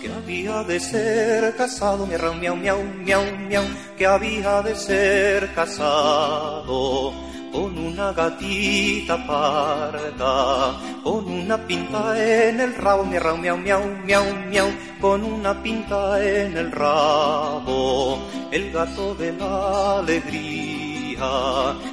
que 0.00 0.08
había 0.08 0.62
de 0.64 0.80
ser 0.80 1.54
casado, 1.56 2.06
miau, 2.06 2.34
miau, 2.34 2.56
miau, 2.56 2.80
miau, 3.04 3.24
miau, 3.48 3.64
que 3.96 4.06
había 4.06 4.62
de 4.62 4.74
ser 4.74 5.54
casado 5.54 7.12
con 7.52 7.78
una 7.78 8.12
gatita 8.12 9.16
parda, 9.26 10.80
con 11.04 11.24
una 11.30 11.56
pinta 11.66 12.14
en 12.18 12.60
el 12.60 12.74
rabo, 12.74 13.04
miau, 13.04 13.36
miau, 13.38 13.56
miau, 13.56 13.82
miau, 14.04 14.24
miau, 14.50 14.68
con 15.00 15.22
una 15.22 15.62
pinta 15.62 16.20
en 16.20 16.56
el 16.56 16.72
rabo, 16.72 18.18
el 18.50 18.72
gato 18.72 19.14
de 19.14 19.32
la 19.32 19.98
alegría 20.00 20.73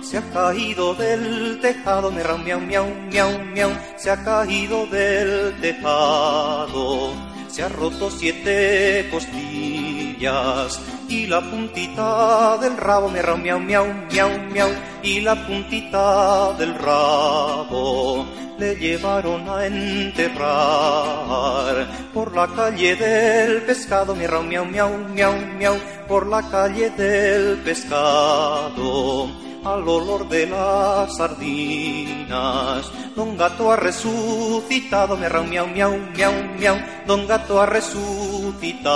se 0.01 0.17
ha 0.17 0.21
caído 0.33 0.93
del 0.95 1.59
tejado, 1.61 2.11
miau, 2.11 2.37
miau, 2.37 2.59
miau, 2.59 2.87
miau, 3.09 3.31
miau, 3.53 3.71
se 3.97 4.11
ha 4.11 4.23
caído 4.23 4.85
del 4.87 5.53
tejado, 5.61 7.13
se 7.51 7.63
ha 7.63 7.69
roto 7.69 8.09
siete 8.09 9.09
costillas 9.11 10.79
y 11.09 11.27
la 11.27 11.41
puntita 11.41 12.57
del 12.57 12.77
rabo, 12.77 13.09
miau, 13.09 13.37
miau, 13.37 13.59
miau, 13.59 13.87
miau, 14.09 14.29
miau, 14.53 14.69
y 15.03 15.19
la 15.19 15.35
puntita 15.45 16.53
del 16.53 16.73
rabo 16.75 18.25
le 18.57 18.75
llevaron 18.75 19.49
a 19.49 19.65
enterrar 19.65 20.45
por 22.13 22.33
la 22.33 22.47
calle 22.47 22.95
del 22.95 23.63
pescado, 23.63 24.15
miau, 24.15 24.41
miau, 24.43 24.63
miau, 24.63 24.97
miau, 25.13 25.35
miau, 25.57 25.75
por 26.07 26.27
la 26.27 26.41
calle 26.49 26.89
del 26.91 27.57
pescado 27.57 29.29
al 29.63 29.87
olor 29.87 30.27
de 30.27 30.47
las 30.47 31.15
sardinas. 31.17 32.91
Don 33.15 33.37
Gato 33.37 33.71
ha 33.71 33.75
resucitado, 33.75 35.15
miau, 35.17 35.43
miau, 35.43 35.67
miau, 35.67 35.97
miau, 36.15 36.33
miau, 36.57 36.77
Don 37.05 37.27
Gato 37.27 37.61
ha 37.61 37.65
resucitado. 37.65 38.91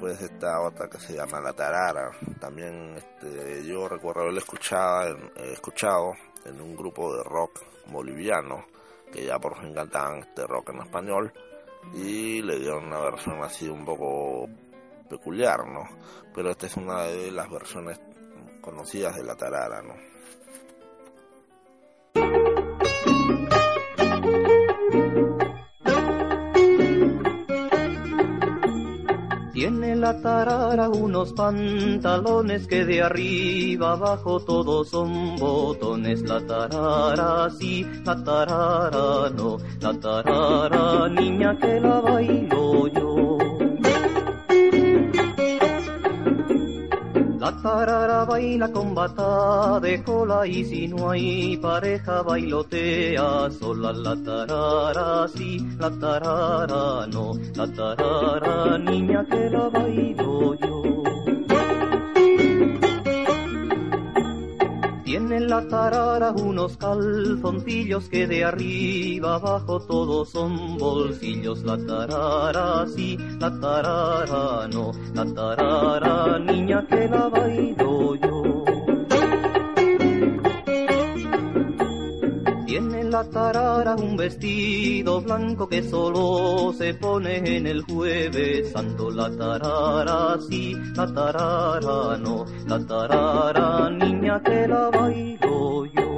Después 0.00 0.32
está 0.32 0.62
otra 0.62 0.88
que 0.88 0.98
se 0.98 1.14
llama 1.14 1.42
La 1.42 1.52
Tarara. 1.52 2.10
También 2.40 2.96
este, 2.96 3.66
yo 3.66 3.86
recuerdo 3.86 4.22
haberla 4.22 4.40
escuchado, 4.40 5.14
eh, 5.36 5.52
escuchado 5.52 6.14
en 6.46 6.58
un 6.58 6.74
grupo 6.74 7.14
de 7.14 7.22
rock 7.22 7.60
boliviano 7.88 8.64
que 9.12 9.26
ya 9.26 9.38
por 9.38 9.60
fin 9.60 9.74
cantaban 9.74 10.20
este 10.20 10.46
rock 10.46 10.70
en 10.70 10.80
español 10.80 11.30
y 11.92 12.40
le 12.40 12.60
dieron 12.60 12.86
una 12.86 12.98
versión 13.00 13.42
así 13.42 13.68
un 13.68 13.84
poco 13.84 14.48
peculiar, 15.06 15.66
¿no? 15.66 15.82
Pero 16.34 16.52
esta 16.52 16.66
es 16.66 16.78
una 16.78 17.02
de 17.02 17.30
las 17.30 17.50
versiones 17.50 18.00
conocidas 18.62 19.16
de 19.16 19.24
La 19.24 19.36
Tarara, 19.36 19.82
¿no? 19.82 19.96
Tiene 30.10 30.24
la 30.24 30.44
tarara 30.44 30.88
unos 30.88 31.32
pantalones 31.34 32.66
que 32.66 32.84
de 32.84 33.00
arriba 33.00 33.92
abajo 33.92 34.40
todos 34.40 34.88
son 34.88 35.36
botones. 35.36 36.22
La 36.22 36.44
tarara 36.44 37.48
sí, 37.50 37.86
la 38.04 38.24
tarara 38.24 39.30
no, 39.36 39.58
la 39.80 39.92
tarara 40.00 41.08
niña 41.10 41.56
que 41.60 41.78
la 41.80 42.00
bailo 42.00 42.88
yo. 42.88 43.09
La 47.40 47.50
tarara 47.52 48.26
baila 48.26 48.68
con 48.70 48.94
bata 48.94 49.80
de 49.80 50.02
cola 50.02 50.46
y 50.46 50.62
si 50.62 50.86
no 50.88 51.08
hay 51.08 51.56
pareja 51.56 52.20
bailotea 52.20 53.50
sola. 53.58 53.94
La 53.94 54.14
tarara 54.14 55.26
sí, 55.26 55.58
la 55.78 55.90
tarara 55.90 57.06
no, 57.06 57.32
la 57.54 57.66
tarara 57.66 58.76
niña 58.76 59.24
que 59.24 59.48
la 59.48 59.70
bailo 59.70 60.54
yo. 60.60 60.99
Tiene 65.30 65.46
la 65.46 65.62
tarara 65.68 66.32
unos 66.32 66.76
calzoncillos 66.76 68.08
que 68.08 68.26
de 68.26 68.44
arriba 68.44 69.36
abajo 69.36 69.78
todos 69.78 70.30
son 70.30 70.76
bolsillos. 70.76 71.62
La 71.62 71.78
tarara 71.78 72.84
sí, 72.88 73.16
la 73.38 73.60
tarara 73.60 74.66
no, 74.66 74.90
la 75.14 75.24
tarara 75.32 76.36
niña 76.40 76.84
que 76.84 77.06
la 77.06 77.28
bailo 77.28 78.16
yo. 78.16 78.69
La 83.20 83.28
tarara 83.28 83.96
un 83.96 84.16
vestido 84.16 85.20
blanco 85.20 85.68
que 85.68 85.82
solo 85.82 86.72
se 86.72 86.94
pone 86.94 87.56
en 87.56 87.66
el 87.66 87.82
jueves 87.82 88.72
santo. 88.72 89.10
La 89.10 89.28
tarara 89.36 90.38
sí, 90.48 90.74
la 90.94 91.06
tarara 91.12 92.16
no, 92.16 92.46
la 92.66 92.78
tarara 92.86 93.90
niña 93.90 94.42
que 94.42 94.66
la 94.66 94.88
bailo 94.90 95.84
yo. 95.84 96.10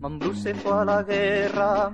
Mambrú 0.00 0.34
se 0.34 0.52
fue 0.54 0.72
a 0.72 0.84
la 0.84 1.02
guerra, 1.04 1.92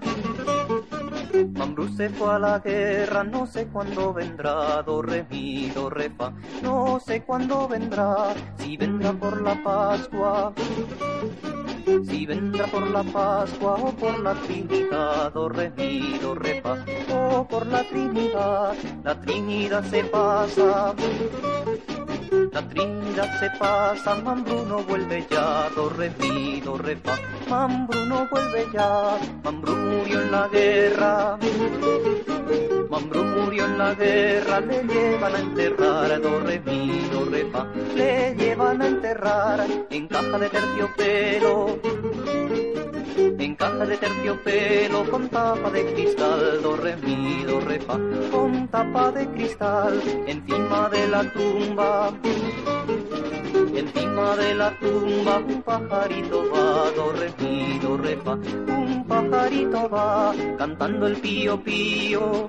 Mambrú 1.53 1.89
se 1.89 2.09
fue 2.09 2.35
a 2.35 2.39
la 2.39 2.59
guerra, 2.59 3.23
no 3.25 3.47
sé 3.47 3.67
cuándo 3.67 4.13
vendrá, 4.13 4.83
do 4.83 5.03
re 5.03 5.27
mi, 5.31 5.69
do 5.71 5.91
re 5.91 6.11
no 6.63 6.99
sé 6.99 7.23
cuándo 7.23 7.69
vendrá, 7.69 8.35
si 8.59 8.77
vendrá 8.77 9.13
por 9.13 9.41
la 9.43 9.55
Pascua, 9.63 10.53
si 12.09 12.27
vendrá 12.27 12.67
por 12.67 12.87
la 12.91 13.03
Pascua 13.05 13.75
o 13.75 13.93
por 13.93 14.19
la 14.21 14.35
Trinidad, 14.35 15.33
do 15.33 15.49
re 15.49 15.71
mi, 15.77 16.19
do 16.19 16.33
o 17.15 17.47
por 17.47 17.67
la 17.67 17.85
Trinidad, 17.85 18.75
la 19.05 19.21
Trinidad 19.21 19.85
se 19.85 20.05
pasa. 20.05 20.95
La 22.53 22.69
Trinidad 22.69 23.39
se 23.41 23.51
pasa, 23.59 24.15
Mambruno 24.17 24.83
vuelve 24.85 25.27
ya, 25.31 25.69
do 25.75 25.89
re 25.91 26.11
mi, 26.19 26.61
do. 26.61 26.79
Mambruno 27.49 28.29
vuelve 28.31 28.67
ya, 28.73 29.19
Mambrú 29.45 29.77
murió 29.77 30.23
en 30.23 30.33
la 30.33 30.49
guerra. 30.49 31.39
Mambrú 32.91 33.25
murió 33.25 33.65
en 33.65 33.79
la 33.79 33.95
guerra, 33.95 34.61
le 34.61 34.83
llevan 34.85 35.35
a 35.35 35.39
enterrar, 35.39 36.21
do 36.21 36.41
re 36.41 36.61
mi. 36.61 37.03
Le 37.95 38.35
llevan 38.35 38.83
a 38.83 38.87
enterrar 38.87 39.67
en 39.91 40.09
caja 40.09 40.39
de 40.39 40.49
terciopelo. 40.49 41.79
En 43.53 43.57
caja 43.57 43.85
de 43.85 43.99
terciopelo 43.99 45.05
con 45.11 45.29
tapa 45.29 45.69
de 45.69 45.85
cristal, 45.93 46.63
do 46.63 46.75
re 46.75 46.97
mi, 46.97 47.45
do 47.45 47.61
re 47.61 47.79
fa, 47.81 47.99
con 48.31 48.67
tapa 48.69 49.13
de 49.13 49.29
cristal, 49.29 50.01
encima 50.27 50.89
de 50.89 51.07
la 51.09 51.23
tumba, 51.35 52.15
encima 53.75 54.37
de 54.37 54.55
la 54.55 54.71
tumba 54.81 55.37
un 55.37 55.61
pajarito 55.61 56.51
va, 56.51 56.91
do 56.97 57.13
re 57.13 57.31
mi, 57.41 57.79
do 57.79 57.99
re 57.99 58.17
fa, 58.25 58.33
un 58.33 59.05
pajarito 59.07 59.87
va, 59.91 60.33
cantando 60.57 61.07
el 61.07 61.17
pío 61.19 61.63
pío, 61.63 62.49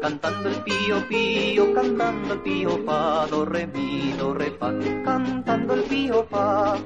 cantando 0.00 0.48
el 0.48 0.62
pío 0.62 1.08
pío, 1.08 1.74
cantando 1.74 2.34
el 2.34 2.40
pío 2.42 2.84
pa, 2.84 3.26
do 3.28 3.44
re 3.44 3.66
mi, 3.66 4.14
cantando 5.04 5.74
el 5.74 5.82
pío 5.82 6.24
pa. 6.26 6.78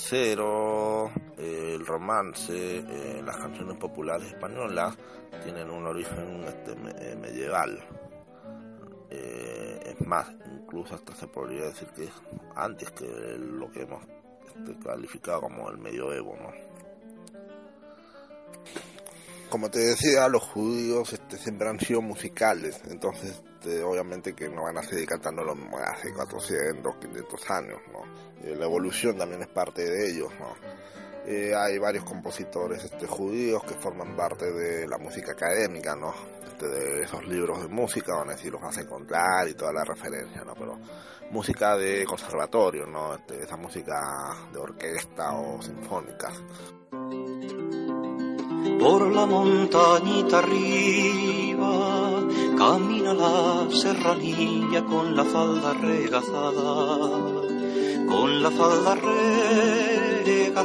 Romancero, 0.00 1.10
el 1.36 1.86
romance, 1.86 2.78
eh, 2.78 3.22
las 3.22 3.36
canciones 3.36 3.76
populares 3.76 4.28
españolas 4.28 4.96
tienen 5.44 5.70
un 5.70 5.86
origen 5.86 6.42
este, 6.44 6.72
eh, 6.72 7.16
medieval. 7.16 7.78
Eh, 9.10 9.80
es 9.84 10.06
más, 10.06 10.32
incluso 10.50 10.94
hasta 10.94 11.14
se 11.14 11.26
podría 11.26 11.64
decir 11.64 11.88
que 11.88 12.04
es 12.04 12.12
antes 12.54 12.90
que 12.92 13.06
lo 13.38 13.70
que 13.70 13.82
hemos 13.82 14.02
este, 14.46 14.78
calificado 14.82 15.42
como 15.42 15.68
el 15.70 15.78
medioevo, 15.78 16.34
¿no? 16.36 16.50
Como 19.50 19.68
te 19.68 19.80
decía, 19.80 20.28
los 20.28 20.44
judíos 20.44 21.12
este, 21.12 21.36
siempre 21.36 21.68
han 21.68 21.80
sido 21.80 22.00
musicales, 22.00 22.80
entonces 22.88 23.42
este, 23.60 23.82
obviamente 23.82 24.32
que 24.32 24.48
no 24.48 24.62
van 24.62 24.78
a 24.78 24.82
seguir 24.82 25.08
cantando 25.08 25.42
lo 25.42 25.54
hace 25.84 26.12
400, 26.14 26.96
500 26.96 27.50
años, 27.50 27.80
¿no? 27.92 28.04
La 28.56 28.64
evolución 28.64 29.18
también 29.18 29.42
es 29.42 29.48
parte 29.48 29.82
de 29.82 30.10
ellos. 30.10 30.32
Eh, 31.26 31.52
hay 31.54 31.78
varios 31.78 32.04
compositores 32.04 32.84
este, 32.84 33.06
judíos 33.06 33.62
que 33.64 33.74
forman 33.74 34.16
parte 34.16 34.50
de 34.50 34.88
la 34.88 34.98
música 34.98 35.32
académica, 35.32 35.96
¿no? 35.96 36.14
De 36.60 37.02
esos 37.02 37.26
libros 37.26 37.60
de 37.62 37.68
música 37.68 38.14
donde 38.14 38.38
sí 38.38 38.50
los 38.50 38.60
vas 38.60 38.78
a 38.78 38.82
encontrar 38.82 39.48
y 39.48 39.54
toda 39.54 39.72
la 39.72 39.84
referencia, 39.84 40.44
¿no? 40.44 40.54
Pero 40.54 40.78
música 41.30 41.76
de 41.76 42.04
conservatorio, 42.04 42.86
¿no? 42.86 43.14
Esa 43.28 43.56
música 43.56 43.98
de 44.52 44.58
orquesta 44.58 45.32
o 45.32 45.60
sinfónica. 45.60 46.30
Por 48.78 49.12
la 49.12 49.26
montañita 49.26 50.38
arriba 50.38 51.70
camina 52.56 53.14
la 53.14 53.68
serranilla 53.70 54.84
con 54.84 55.16
la 55.16 55.24
falda 55.24 55.72
regazada, 55.74 57.20
con 58.06 58.42
la 58.42 58.50
falda 58.50 58.94
regazada 58.96 60.60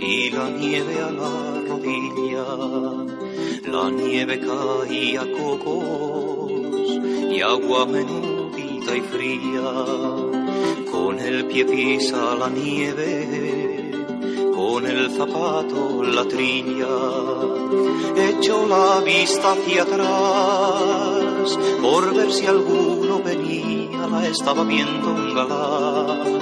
y 0.00 0.30
la 0.30 0.48
nieve 0.50 1.00
a 1.00 1.10
la 1.10 1.60
rodilla. 1.68 2.46
La 3.66 3.90
nieve 3.90 4.40
caía 4.40 5.22
cocos 5.32 6.50
y 7.30 7.40
agua 7.40 7.86
menudita 7.86 8.96
y 8.96 9.00
fría. 9.00 9.70
Con 10.90 11.18
el 11.18 11.46
pie 11.46 11.64
pisa 11.64 12.34
la 12.34 12.48
nieve 12.48 13.99
con 14.60 14.86
el 14.86 15.10
zapato 15.10 16.02
la 16.02 16.24
trilla, 16.24 16.96
echo 18.30 18.66
la 18.66 19.00
vista 19.00 19.52
hacia 19.52 19.82
atrás, 19.82 21.58
por 21.80 22.14
ver 22.14 22.30
si 22.32 22.46
alguno 22.46 23.22
venía, 23.22 24.06
la 24.06 24.26
estaba 24.26 24.62
viendo 24.64 25.08
un 25.08 25.34
galán, 25.34 26.38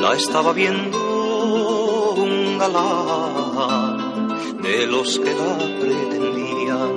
la 0.00 0.14
estaba 0.14 0.52
viendo 0.52 2.14
un 2.14 2.58
galán, 2.58 4.28
de 4.62 4.86
los 4.86 5.18
que 5.18 5.32
la 5.42 5.54
pretendían, 5.80 6.94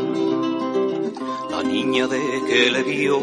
la 1.50 1.64
niña 1.64 2.08
de 2.08 2.24
que 2.48 2.70
le 2.70 2.84
vio, 2.84 3.20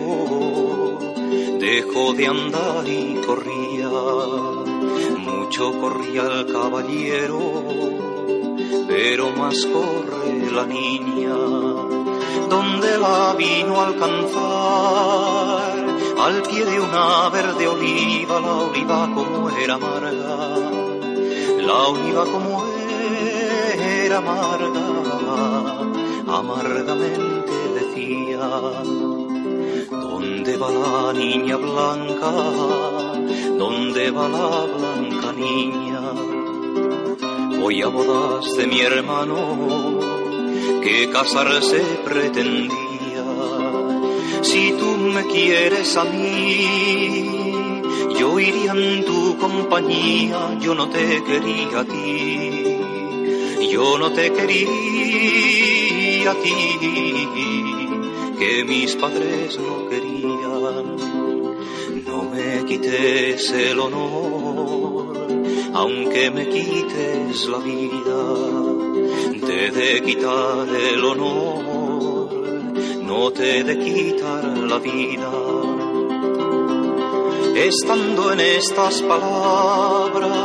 dejó 1.61 2.13
de 2.15 2.27
andar 2.27 2.89
y 2.89 3.21
corría 3.27 4.56
mucho 5.47 5.81
corría 5.81 6.23
el 6.23 6.53
caballero, 6.53 7.39
pero 8.89 9.31
más 9.31 9.65
corre 9.67 10.51
la 10.51 10.67
niña, 10.67 11.37
donde 12.49 12.99
la 12.99 13.33
vino 13.39 13.81
a 13.81 13.87
alcanzar, 13.87 15.07
al 16.19 16.43
pie 16.43 16.65
de 16.65 16.81
una 16.81 17.29
verde 17.29 17.69
oliva, 17.69 18.41
la 18.41 18.55
oliva 18.55 19.09
como 19.15 19.49
era 19.51 19.75
amarga, 19.75 20.37
la 21.61 21.79
oliva 21.95 22.25
como 22.25 22.65
era 24.05 24.19
amarga, 24.19 24.87
amargamente 26.27 27.53
decía, 27.79 28.51
¿dónde 29.91 30.57
va 30.57 30.71
la 30.71 31.13
niña 31.13 31.57
blanca? 31.57 32.33
¿Dónde 33.59 34.11
va 34.11 34.29
la 34.29 34.67
blanca 34.67 35.06
niña? 35.37 36.01
Voy 37.61 37.83
a 37.83 37.89
bodas 37.89 38.57
de 38.57 38.67
mi 38.67 38.81
hermano 38.81 39.99
que 40.83 41.11
casarse 41.11 41.81
pretendía. 42.05 43.25
Si 44.43 44.73
tú 44.79 44.97
me 45.15 45.27
quieres 45.27 45.97
a 45.97 46.05
mí, 46.05 47.73
yo 48.19 48.39
iría 48.39 48.73
en 48.73 49.05
tu 49.05 49.37
compañía, 49.39 50.59
yo 50.61 50.75
no 50.75 50.89
te 50.89 51.23
quería 51.25 51.81
a 51.81 51.85
ti, 51.85 52.79
yo 53.73 53.99
no 53.99 54.11
te 54.13 54.33
quería 54.33 56.31
a 56.31 56.35
ti, 56.35 57.29
que 58.39 58.65
mis 58.65 58.97
padres 58.97 59.59
no 59.59 59.89
querían. 59.89 60.97
No 62.07 62.23
me 62.31 62.65
quites 62.65 63.51
el 63.51 63.81
honor, 63.81 65.06
aunque 65.79 66.31
me 66.31 66.49
quites 66.49 67.47
la 67.49 67.59
vida, 67.59 68.21
te 69.47 69.71
de 69.79 70.03
quitar 70.03 70.67
el 70.69 71.05
honor, 71.05 72.33
no 73.03 73.31
te 73.31 73.63
de 73.63 73.79
quitar 73.79 74.45
la 74.71 74.79
vida. 74.79 75.31
Estando 77.57 78.33
en 78.33 78.41
estas 78.41 79.03
palabras, 79.03 80.39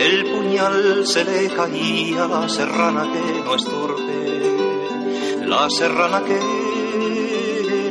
el 0.00 0.24
puñal 0.32 1.06
se 1.06 1.24
le 1.24 1.48
caía 1.48 2.24
a 2.24 2.28
la 2.28 2.48
serrana 2.48 3.04
que 3.12 3.42
no 3.44 3.54
es 3.54 3.64
torpe, 3.64 5.46
la 5.46 5.70
serrana 5.70 6.20
que 6.24 6.40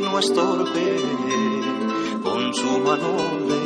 no 0.02 0.18
es 0.18 0.34
torpe 0.34 0.96
con 2.22 2.54
su 2.54 2.78
mano 2.80 3.61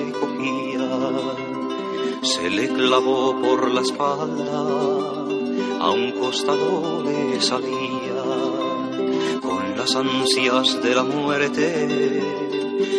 le 2.50 2.68
clavó 2.68 3.40
por 3.40 3.70
la 3.70 3.80
espalda, 3.80 4.60
a 5.80 5.90
un 5.90 6.12
costado 6.12 7.02
le 7.02 7.40
salía, 7.40 8.22
con 9.40 9.76
las 9.76 9.94
ansias 9.96 10.82
de 10.82 10.94
la 10.94 11.02
muerte, 11.02 12.22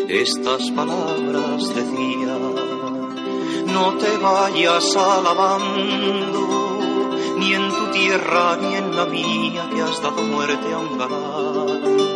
estas 0.10 0.72
palabras 0.72 1.68
decía, 1.74 2.38
no 3.74 3.94
te 3.98 4.18
vayas 4.18 4.96
alabando, 4.96 6.80
ni 7.38 7.54
en 7.54 7.70
tu 7.70 7.92
tierra 7.92 8.58
ni 8.58 8.76
en 8.76 8.96
la 8.96 9.06
mía, 9.06 9.70
que 9.74 9.82
has 9.82 10.02
dado 10.02 10.22
muerte 10.24 10.74
a 10.74 10.78
un 10.80 10.98
galán 10.98 12.08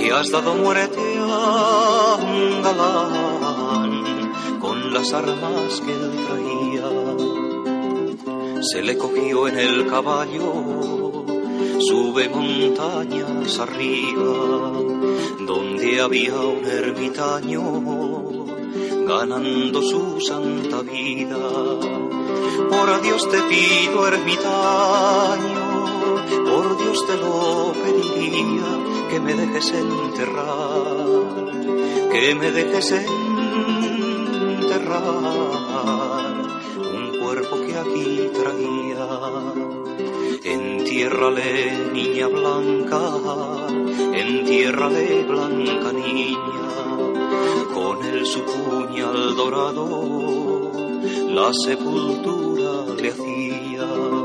que 0.00 0.10
has 0.12 0.30
dado 0.30 0.54
muerte 0.54 0.98
a 1.18 2.16
un 2.16 2.62
galán 2.62 3.29
las 4.90 5.12
armas 5.12 5.80
que 5.80 5.92
él 5.92 6.10
traía. 6.26 6.90
Se 8.62 8.82
le 8.82 8.98
cogió 8.98 9.48
en 9.48 9.58
el 9.58 9.86
caballo, 9.86 11.24
sube 11.78 12.28
montañas 12.28 13.58
arriba, 13.58 14.72
donde 15.46 16.00
había 16.00 16.34
un 16.34 16.64
ermitaño 16.66 17.62
ganando 19.06 19.82
su 19.82 20.20
santa 20.20 20.82
vida. 20.82 21.38
Por 22.68 23.02
Dios 23.02 23.28
te 23.30 23.40
pido, 23.42 24.06
ermitaño, 24.08 25.64
por 26.44 26.78
Dios 26.78 27.06
te 27.06 27.16
lo 27.16 27.72
pediría, 27.72 29.08
que 29.08 29.20
me 29.20 29.34
dejes 29.34 29.72
enterrar, 29.72 30.96
que 32.12 32.34
me 32.34 32.50
dejes 32.50 32.92
enterrar 32.92 34.09
un 36.94 37.18
cuerpo 37.20 37.56
que 37.66 37.76
aquí 37.76 38.30
traía. 38.34 39.08
Entiérrale, 40.44 41.90
niña 41.92 42.28
blanca, 42.28 43.00
entiérrale, 44.14 45.24
blanca 45.24 45.92
niña, 45.92 46.36
con 47.74 48.04
el 48.04 48.24
su 48.24 48.40
puñal 48.44 49.34
dorado, 49.36 50.70
la 51.28 51.52
sepultura 51.52 52.94
le 52.96 53.08
hacía. 53.10 54.19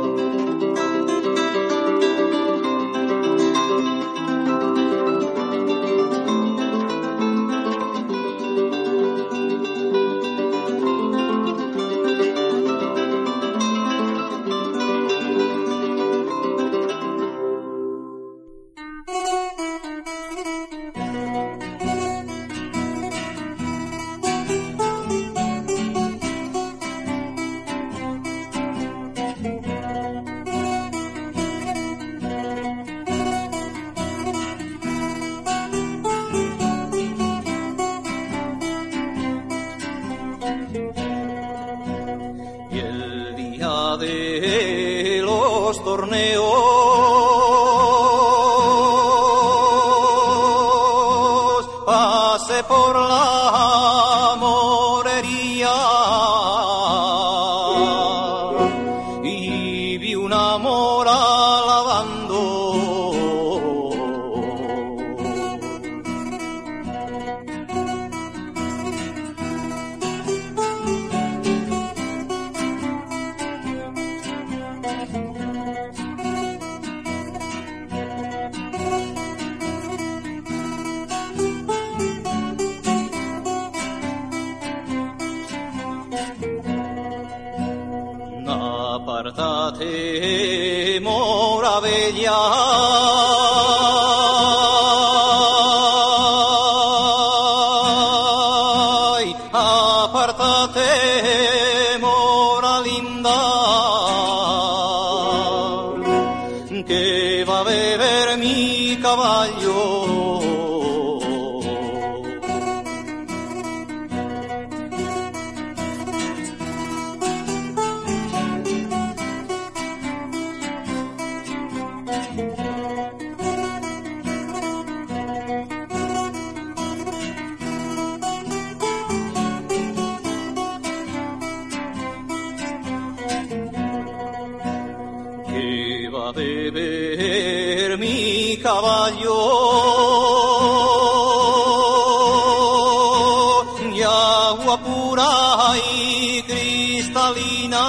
Y 143.96 144.02
agua 144.04 144.78
pura 144.78 145.74
y 145.94 146.44
cristalina. 146.44 147.86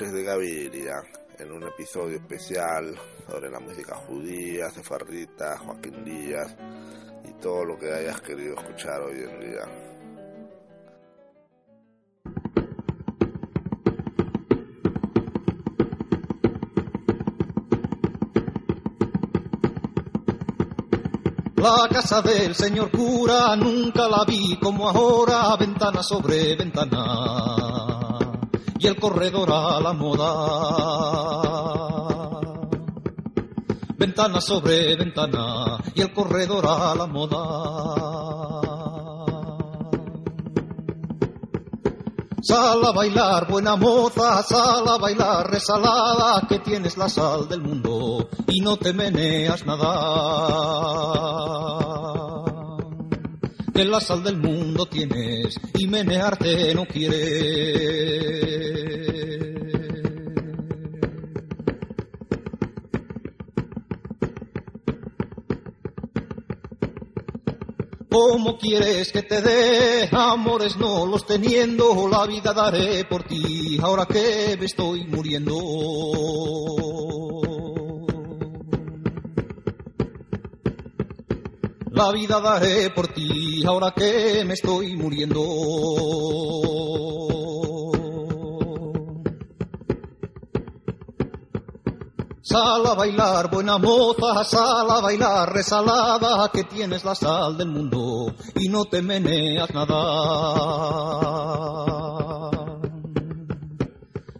Noches 0.00 0.14
de 0.14 0.22
Gaviria, 0.22 1.02
en 1.40 1.50
un 1.50 1.64
episodio 1.64 2.18
especial 2.18 2.94
sobre 3.28 3.50
la 3.50 3.58
música 3.58 3.96
judía, 3.96 4.70
sefarrita, 4.70 5.58
Joaquín 5.58 6.04
Díaz 6.04 6.54
y 7.28 7.32
todo 7.42 7.64
lo 7.64 7.76
que 7.76 7.92
hayas 7.92 8.20
querido 8.20 8.54
escuchar 8.54 9.00
hoy 9.00 9.18
en 9.18 9.40
día. 9.40 9.64
La 21.56 21.88
casa 21.90 22.22
del 22.22 22.54
señor 22.54 22.92
cura 22.92 23.56
nunca 23.56 24.08
la 24.08 24.24
vi 24.24 24.60
como 24.60 24.88
ahora, 24.88 25.56
ventana 25.56 26.04
sobre 26.04 26.54
ventana 26.54 27.67
y 28.78 28.86
el 28.86 28.96
corredor 28.96 29.50
a 29.52 29.80
la 29.80 29.92
moda. 29.92 30.28
Ventana 33.96 34.40
sobre 34.40 34.96
ventana 34.96 35.78
y 35.94 36.00
el 36.00 36.12
corredor 36.12 36.64
a 36.66 36.94
la 36.94 37.06
moda. 37.06 38.28
Sal 42.40 42.84
a 42.84 42.92
bailar, 42.92 43.48
buena 43.48 43.76
moza, 43.76 44.42
sal 44.42 44.88
a 44.88 44.96
bailar, 44.96 45.50
resalada, 45.50 46.46
que 46.48 46.60
tienes 46.60 46.96
la 46.96 47.08
sal 47.08 47.48
del 47.48 47.60
mundo 47.60 48.28
y 48.46 48.60
no 48.60 48.76
te 48.76 48.92
meneas 48.92 49.66
nada. 49.66 49.88
Que 53.74 53.84
la 53.84 54.00
sal 54.00 54.22
del 54.22 54.38
mundo 54.38 54.86
tienes 54.86 55.60
y 55.74 55.86
menearte 55.88 56.74
no 56.74 56.86
quieres. 56.86 58.57
¿Cómo 68.10 68.56
quieres 68.56 69.12
que 69.12 69.22
te 69.22 69.42
dé 69.42 70.08
amores 70.12 70.76
no 70.76 71.04
los 71.04 71.26
teniendo? 71.26 72.08
La 72.08 72.26
vida 72.26 72.54
daré 72.54 73.04
por 73.04 73.24
ti, 73.24 73.78
ahora 73.82 74.06
que 74.06 74.56
me 74.58 74.64
estoy 74.64 75.04
muriendo. 75.06 75.54
La 81.92 82.12
vida 82.12 82.40
daré 82.40 82.90
por 82.90 83.08
ti, 83.08 83.64
ahora 83.66 83.92
que 83.94 84.42
me 84.46 84.54
estoy 84.54 84.96
muriendo. 84.96 85.40
Sal 92.48 92.86
a 92.86 92.94
bailar, 92.94 93.50
buena 93.50 93.76
moza, 93.76 94.42
sal 94.42 94.90
a 94.90 95.02
bailar, 95.02 95.52
resalada, 95.52 96.50
que 96.50 96.64
tienes 96.64 97.04
la 97.04 97.14
sal 97.14 97.58
del 97.58 97.68
mundo 97.68 98.34
y 98.54 98.70
no 98.70 98.86
te 98.86 99.02
meneas 99.02 99.68
nada. 99.74 99.98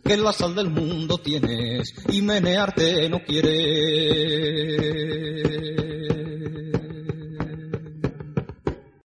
Que 0.02 0.16
la 0.16 0.32
sal 0.32 0.54
del 0.54 0.70
mundo 0.70 1.18
tienes 1.18 1.92
y 2.10 2.22
menearte 2.22 3.10
no 3.10 3.18
quieres. 3.26 4.97